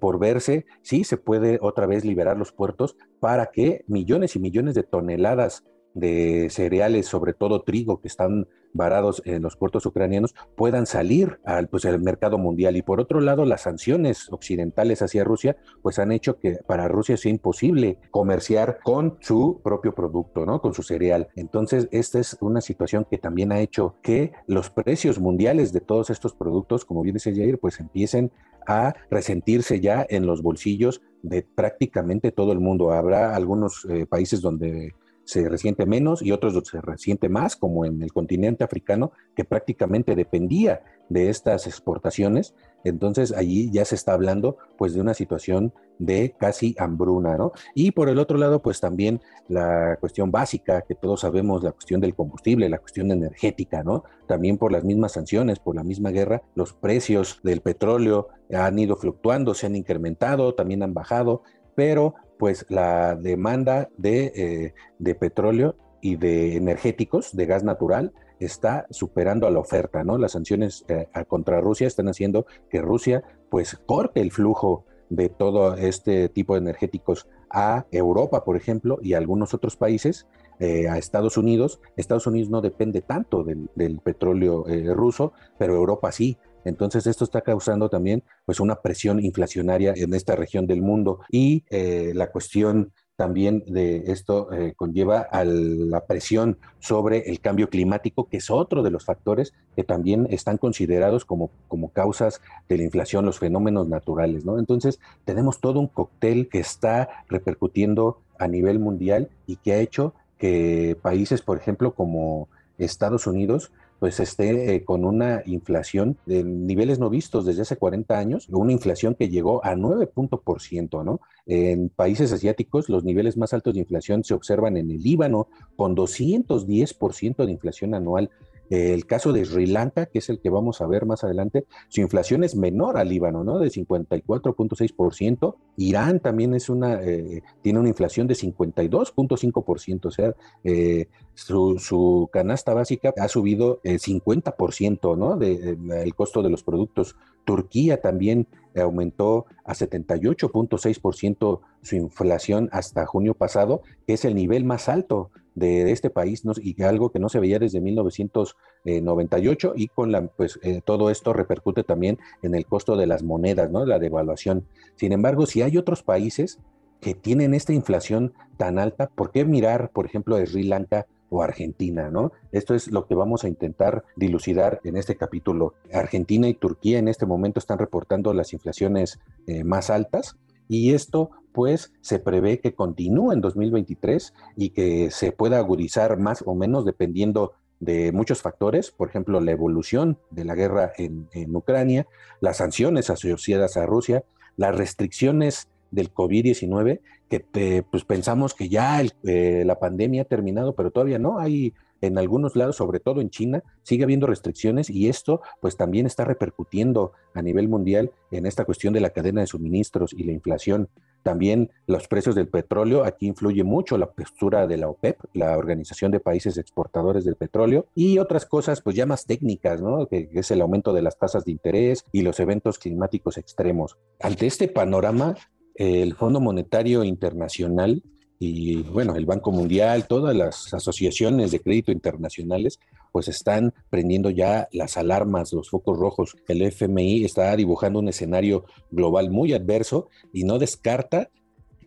por 0.00 0.18
verse 0.18 0.66
si 0.82 1.04
se 1.04 1.16
puede 1.16 1.60
otra 1.62 1.86
vez 1.86 2.04
liberar 2.04 2.36
los 2.36 2.50
puertos 2.50 2.96
para 3.20 3.46
que 3.52 3.84
millones 3.86 4.34
y 4.34 4.40
millones 4.40 4.74
de 4.74 4.82
toneladas 4.82 5.62
de 5.94 6.48
cereales, 6.50 7.06
sobre 7.06 7.32
todo 7.32 7.62
trigo, 7.62 8.00
que 8.00 8.08
están 8.08 8.46
varados 8.72 9.22
en 9.24 9.42
los 9.42 9.56
puertos 9.56 9.84
ucranianos, 9.86 10.34
puedan 10.56 10.86
salir 10.86 11.40
al, 11.44 11.68
pues, 11.68 11.84
al 11.84 12.00
mercado 12.00 12.38
mundial. 12.38 12.76
Y 12.76 12.82
por 12.82 13.00
otro 13.00 13.20
lado, 13.20 13.44
las 13.44 13.62
sanciones 13.62 14.30
occidentales 14.30 15.02
hacia 15.02 15.24
Rusia, 15.24 15.56
pues 15.82 15.98
han 15.98 16.12
hecho 16.12 16.38
que 16.38 16.58
para 16.66 16.88
Rusia 16.88 17.16
sea 17.16 17.30
imposible 17.30 17.98
comerciar 18.10 18.78
con 18.82 19.16
su 19.20 19.60
propio 19.62 19.94
producto, 19.94 20.46
¿no? 20.46 20.60
Con 20.60 20.74
su 20.74 20.82
cereal. 20.82 21.28
Entonces, 21.34 21.88
esta 21.90 22.18
es 22.18 22.36
una 22.40 22.60
situación 22.60 23.06
que 23.10 23.18
también 23.18 23.52
ha 23.52 23.60
hecho 23.60 23.96
que 24.02 24.32
los 24.46 24.70
precios 24.70 25.18
mundiales 25.18 25.72
de 25.72 25.80
todos 25.80 26.10
estos 26.10 26.34
productos, 26.34 26.84
como 26.84 27.02
bien 27.02 27.14
dice 27.14 27.34
Jair, 27.34 27.58
pues 27.58 27.80
empiecen 27.80 28.30
a 28.66 28.94
resentirse 29.10 29.80
ya 29.80 30.06
en 30.08 30.26
los 30.26 30.42
bolsillos 30.42 31.02
de 31.22 31.42
prácticamente 31.42 32.30
todo 32.30 32.52
el 32.52 32.60
mundo. 32.60 32.92
Habrá 32.92 33.34
algunos 33.34 33.86
eh, 33.88 34.06
países 34.06 34.40
donde 34.40 34.94
se 35.30 35.48
resiente 35.48 35.86
menos 35.86 36.22
y 36.22 36.32
otros 36.32 36.60
se 36.68 36.80
resiente 36.80 37.28
más, 37.28 37.54
como 37.56 37.84
en 37.84 38.02
el 38.02 38.12
continente 38.12 38.64
africano, 38.64 39.12
que 39.36 39.44
prácticamente 39.44 40.16
dependía 40.16 40.82
de 41.08 41.28
estas 41.28 41.66
exportaciones. 41.66 42.54
Entonces 42.84 43.32
allí 43.32 43.70
ya 43.70 43.84
se 43.84 43.94
está 43.94 44.12
hablando 44.12 44.56
pues 44.76 44.94
de 44.94 45.00
una 45.00 45.14
situación 45.14 45.72
de 45.98 46.34
casi 46.38 46.74
hambruna, 46.78 47.36
¿no? 47.36 47.52
Y 47.74 47.90
por 47.92 48.08
el 48.08 48.18
otro 48.18 48.38
lado, 48.38 48.62
pues 48.62 48.80
también 48.80 49.20
la 49.48 49.98
cuestión 50.00 50.30
básica, 50.30 50.82
que 50.82 50.94
todos 50.94 51.20
sabemos, 51.20 51.62
la 51.62 51.72
cuestión 51.72 52.00
del 52.00 52.14
combustible, 52.14 52.68
la 52.70 52.78
cuestión 52.78 53.12
energética, 53.12 53.84
¿no? 53.84 54.04
También 54.26 54.56
por 54.56 54.72
las 54.72 54.82
mismas 54.82 55.12
sanciones, 55.12 55.58
por 55.58 55.76
la 55.76 55.84
misma 55.84 56.10
guerra, 56.10 56.42
los 56.54 56.72
precios 56.72 57.40
del 57.42 57.60
petróleo 57.60 58.28
han 58.52 58.78
ido 58.78 58.96
fluctuando, 58.96 59.52
se 59.52 59.66
han 59.66 59.76
incrementado, 59.76 60.54
también 60.54 60.82
han 60.82 60.94
bajado, 60.94 61.42
pero 61.74 62.14
pues 62.40 62.64
la 62.70 63.16
demanda 63.16 63.90
eh, 64.02 64.72
de, 64.98 65.14
petróleo 65.14 65.76
y 66.00 66.16
de 66.16 66.56
energéticos, 66.56 67.36
de 67.36 67.44
gas 67.44 67.62
natural, 67.64 68.14
está 68.40 68.86
superando 68.88 69.46
a 69.46 69.50
la 69.50 69.58
oferta, 69.58 70.04
¿no? 70.04 70.16
Las 70.16 70.32
sanciones 70.32 70.86
eh, 70.88 71.06
contra 71.28 71.60
Rusia 71.60 71.86
están 71.86 72.08
haciendo 72.08 72.46
que 72.70 72.80
Rusia 72.80 73.22
pues 73.50 73.76
corte 73.84 74.22
el 74.22 74.32
flujo 74.32 74.86
de 75.10 75.28
todo 75.28 75.74
este 75.76 76.30
tipo 76.30 76.54
de 76.54 76.60
energéticos 76.60 77.28
a 77.50 77.84
Europa, 77.90 78.42
por 78.42 78.56
ejemplo, 78.56 78.98
y 79.02 79.12
a 79.12 79.18
algunos 79.18 79.52
otros 79.52 79.76
países, 79.76 80.26
eh, 80.60 80.88
a 80.88 80.96
Estados 80.96 81.36
Unidos. 81.36 81.82
Estados 81.96 82.26
Unidos 82.26 82.48
no 82.48 82.62
depende 82.62 83.02
tanto 83.02 83.44
del, 83.44 84.00
petróleo 84.02 84.64
ruso, 84.94 85.34
pero 85.58 85.74
Europa 85.74 86.10
sí. 86.10 86.38
Entonces 86.64 87.06
esto 87.06 87.24
está 87.24 87.40
causando 87.40 87.88
también 87.88 88.22
pues 88.44 88.60
una 88.60 88.80
presión 88.82 89.24
inflacionaria 89.24 89.92
en 89.96 90.14
esta 90.14 90.36
región 90.36 90.66
del 90.66 90.82
mundo 90.82 91.20
y 91.30 91.64
eh, 91.70 92.12
la 92.14 92.30
cuestión 92.30 92.92
también 93.20 93.62
de 93.66 94.04
esto 94.06 94.50
eh, 94.50 94.72
conlleva 94.74 95.20
a 95.20 95.44
la 95.44 96.06
presión 96.06 96.56
sobre 96.78 97.28
el 97.30 97.40
cambio 97.40 97.68
climático, 97.68 98.30
que 98.30 98.38
es 98.38 98.48
otro 98.48 98.82
de 98.82 98.90
los 98.90 99.04
factores 99.04 99.52
que 99.76 99.84
también 99.84 100.26
están 100.30 100.56
considerados 100.56 101.26
como, 101.26 101.50
como 101.68 101.90
causas 101.90 102.40
de 102.66 102.78
la 102.78 102.84
inflación, 102.84 103.26
los 103.26 103.38
fenómenos 103.38 103.88
naturales, 103.88 104.46
¿no? 104.46 104.58
Entonces, 104.58 105.00
tenemos 105.26 105.60
todo 105.60 105.80
un 105.80 105.88
cóctel 105.88 106.48
que 106.48 106.60
está 106.60 107.10
repercutiendo 107.28 108.22
a 108.38 108.48
nivel 108.48 108.78
mundial 108.78 109.28
y 109.46 109.56
que 109.56 109.74
ha 109.74 109.80
hecho 109.80 110.14
que 110.38 110.96
países, 111.02 111.42
por 111.42 111.58
ejemplo, 111.58 111.92
como 111.92 112.48
Estados 112.78 113.26
Unidos, 113.26 113.70
pues 114.00 114.18
esté 114.18 114.74
eh, 114.74 114.84
con 114.84 115.04
una 115.04 115.42
inflación 115.44 116.16
de 116.24 116.42
niveles 116.42 116.98
no 116.98 117.10
vistos 117.10 117.44
desde 117.44 117.62
hace 117.62 117.76
40 117.76 118.18
años, 118.18 118.48
una 118.48 118.72
inflación 118.72 119.14
que 119.14 119.28
llegó 119.28 119.64
a 119.64 119.76
9 119.76 120.06
puntos 120.06 120.40
por 120.40 120.62
ciento, 120.62 121.04
¿no? 121.04 121.20
En 121.46 121.90
países 121.90 122.32
asiáticos 122.32 122.88
los 122.88 123.04
niveles 123.04 123.36
más 123.36 123.52
altos 123.52 123.74
de 123.74 123.80
inflación 123.80 124.24
se 124.24 124.34
observan 124.34 124.78
en 124.78 124.90
el 124.90 125.02
Líbano 125.02 125.48
con 125.76 125.94
210% 125.94 127.44
de 127.44 127.52
inflación 127.52 127.94
anual 127.94 128.30
el 128.70 129.04
caso 129.04 129.32
de 129.32 129.44
Sri 129.44 129.66
Lanka, 129.66 130.06
que 130.06 130.20
es 130.20 130.30
el 130.30 130.40
que 130.40 130.48
vamos 130.48 130.80
a 130.80 130.86
ver 130.86 131.04
más 131.04 131.24
adelante, 131.24 131.66
su 131.88 132.00
inflación 132.00 132.44
es 132.44 132.54
menor 132.54 132.98
al 132.98 133.08
Líbano, 133.08 133.42
¿no? 133.42 133.58
De 133.58 133.68
54.6%. 133.68 135.56
Irán 135.76 136.20
también 136.20 136.54
es 136.54 136.68
una, 136.68 137.02
eh, 137.02 137.42
tiene 137.62 137.80
una 137.80 137.88
inflación 137.88 138.28
de 138.28 138.34
52.5%, 138.34 140.06
o 140.06 140.10
sea, 140.12 140.34
eh, 140.62 141.08
su, 141.34 142.28
canasta 142.32 142.72
básica 142.72 143.12
ha 143.18 143.28
subido 143.28 143.80
el 143.82 143.98
50%, 143.98 145.16
¿no? 145.16 145.36
De, 145.36 145.76
el 146.02 146.14
costo 146.14 146.42
de 146.42 146.50
los 146.50 146.62
productos. 146.62 147.16
Turquía 147.44 148.00
también 148.00 148.46
aumentó 148.76 149.46
a 149.64 149.74
78.6% 149.74 151.60
su 151.82 151.96
inflación 151.96 152.68
hasta 152.70 153.06
junio 153.06 153.34
pasado, 153.34 153.82
que 154.06 154.12
es 154.12 154.24
el 154.24 154.36
nivel 154.36 154.64
más 154.64 154.88
alto 154.88 155.30
de 155.60 155.92
este 155.92 156.10
país 156.10 156.42
y 156.60 156.82
algo 156.82 157.10
que 157.10 157.18
no 157.18 157.28
se 157.28 157.38
veía 157.38 157.58
desde 157.58 157.80
1998 157.80 159.74
y 159.76 159.88
con 159.88 160.10
la 160.10 160.26
pues 160.26 160.58
eh, 160.62 160.80
todo 160.84 161.10
esto 161.10 161.32
repercute 161.32 161.84
también 161.84 162.18
en 162.42 162.54
el 162.54 162.66
costo 162.66 162.96
de 162.96 163.06
las 163.06 163.22
monedas, 163.22 163.70
¿no? 163.70 163.84
La 163.84 163.98
devaluación. 163.98 164.66
Sin 164.96 165.12
embargo, 165.12 165.46
si 165.46 165.62
hay 165.62 165.76
otros 165.76 166.02
países 166.02 166.58
que 167.00 167.14
tienen 167.14 167.54
esta 167.54 167.72
inflación 167.72 168.32
tan 168.56 168.78
alta, 168.78 169.08
¿por 169.08 169.30
qué 169.30 169.44
mirar, 169.44 169.90
por 169.90 170.06
ejemplo, 170.06 170.36
a 170.36 170.44
Sri 170.44 170.64
Lanka 170.64 171.06
o 171.28 171.42
Argentina, 171.42 172.10
¿no? 172.10 172.32
Esto 172.52 172.74
es 172.74 172.90
lo 172.90 173.06
que 173.06 173.14
vamos 173.14 173.44
a 173.44 173.48
intentar 173.48 174.04
dilucidar 174.16 174.80
en 174.84 174.96
este 174.96 175.16
capítulo. 175.16 175.74
Argentina 175.92 176.48
y 176.48 176.54
Turquía 176.54 176.98
en 176.98 177.08
este 177.08 177.26
momento 177.26 177.58
están 177.58 177.78
reportando 177.78 178.34
las 178.34 178.52
inflaciones 178.52 179.20
eh, 179.46 179.62
más 179.62 179.90
altas 179.90 180.36
y 180.68 180.94
esto 180.94 181.30
pues 181.52 181.92
se 182.00 182.18
prevé 182.18 182.60
que 182.60 182.74
continúe 182.74 183.32
en 183.32 183.40
2023 183.40 184.34
y 184.56 184.70
que 184.70 185.10
se 185.10 185.32
pueda 185.32 185.58
agudizar 185.58 186.18
más 186.18 186.42
o 186.46 186.54
menos 186.54 186.84
dependiendo 186.84 187.54
de 187.80 188.12
muchos 188.12 188.42
factores, 188.42 188.90
por 188.90 189.08
ejemplo, 189.08 189.40
la 189.40 189.52
evolución 189.52 190.18
de 190.30 190.44
la 190.44 190.54
guerra 190.54 190.92
en, 190.98 191.56
Ucrania, 191.56 192.06
las 192.40 192.58
sanciones 192.58 193.08
asociadas 193.08 193.76
a 193.76 193.86
Rusia, 193.86 194.24
las 194.56 194.76
restricciones 194.76 195.68
del 195.90 196.12
COVID-19, 196.12 197.00
que 197.28 197.84
pues 197.90 198.04
pensamos 198.04 198.54
que 198.54 198.68
ya 198.68 199.02
eh, 199.24 199.64
la 199.64 199.78
pandemia 199.78 200.22
ha 200.22 200.26
terminado, 200.26 200.74
pero 200.74 200.90
todavía 200.90 201.18
no, 201.18 201.38
hay 201.38 201.72
en 202.00 202.18
algunos 202.18 202.56
lados, 202.56 202.76
sobre 202.76 203.00
todo 203.00 203.20
en 203.20 203.30
China, 203.30 203.62
sigue 203.82 204.04
habiendo 204.04 204.26
restricciones 204.26 204.90
y 204.90 205.08
esto 205.08 205.40
pues 205.60 205.76
también 205.76 206.06
está 206.06 206.24
repercutiendo 206.24 207.12
a 207.34 207.42
nivel 207.42 207.68
mundial 207.68 208.12
en 208.30 208.46
esta 208.46 208.64
cuestión 208.64 208.94
de 208.94 209.00
la 209.00 209.10
cadena 209.10 209.40
de 209.40 209.46
suministros 209.46 210.12
y 210.12 210.24
la 210.24 210.32
inflación. 210.32 210.88
También 211.22 211.70
los 211.86 212.08
precios 212.08 212.34
del 212.34 212.48
petróleo, 212.48 213.04
aquí 213.04 213.26
influye 213.26 213.62
mucho 213.64 213.98
la 213.98 214.10
postura 214.10 214.66
de 214.66 214.76
la 214.76 214.88
OPEP, 214.88 215.18
la 215.34 215.56
Organización 215.56 216.10
de 216.10 216.20
Países 216.20 216.56
Exportadores 216.56 217.24
del 217.24 217.36
Petróleo, 217.36 217.86
y 217.94 218.18
otras 218.18 218.46
cosas 218.46 218.80
pues 218.80 218.96
ya 218.96 219.06
más 219.06 219.26
técnicas, 219.26 219.82
¿no? 219.82 220.06
Que, 220.06 220.28
es 220.32 220.50
el 220.50 220.60
aumento 220.60 220.92
de 220.92 221.02
las 221.02 221.18
tasas 221.18 221.44
de 221.44 221.52
interés 221.52 222.04
y 222.12 222.22
los 222.22 222.40
eventos 222.40 222.78
climáticos 222.78 223.36
extremos. 223.36 223.98
Ante 224.20 224.46
este 224.46 224.68
panorama, 224.68 225.34
el 225.74 226.14
Fondo 226.14 226.40
Monetario 226.40 227.04
Internacional 227.04 228.02
y 228.42 228.76
bueno, 228.76 229.16
el 229.16 229.26
Banco 229.26 229.52
Mundial, 229.52 230.06
todas 230.06 230.34
las 230.34 230.72
asociaciones 230.72 231.50
de 231.50 231.60
crédito 231.60 231.92
internacionales, 231.92 232.80
pues 233.12 233.28
están 233.28 233.74
prendiendo 233.90 234.30
ya 234.30 234.66
las 234.72 234.96
alarmas, 234.96 235.52
los 235.52 235.68
focos 235.68 235.98
rojos. 235.98 236.36
El 236.48 236.62
FMI 236.62 237.26
está 237.26 237.54
dibujando 237.54 237.98
un 237.98 238.08
escenario 238.08 238.64
global 238.90 239.30
muy 239.30 239.52
adverso 239.52 240.08
y 240.32 240.44
no 240.44 240.58
descarta 240.58 241.28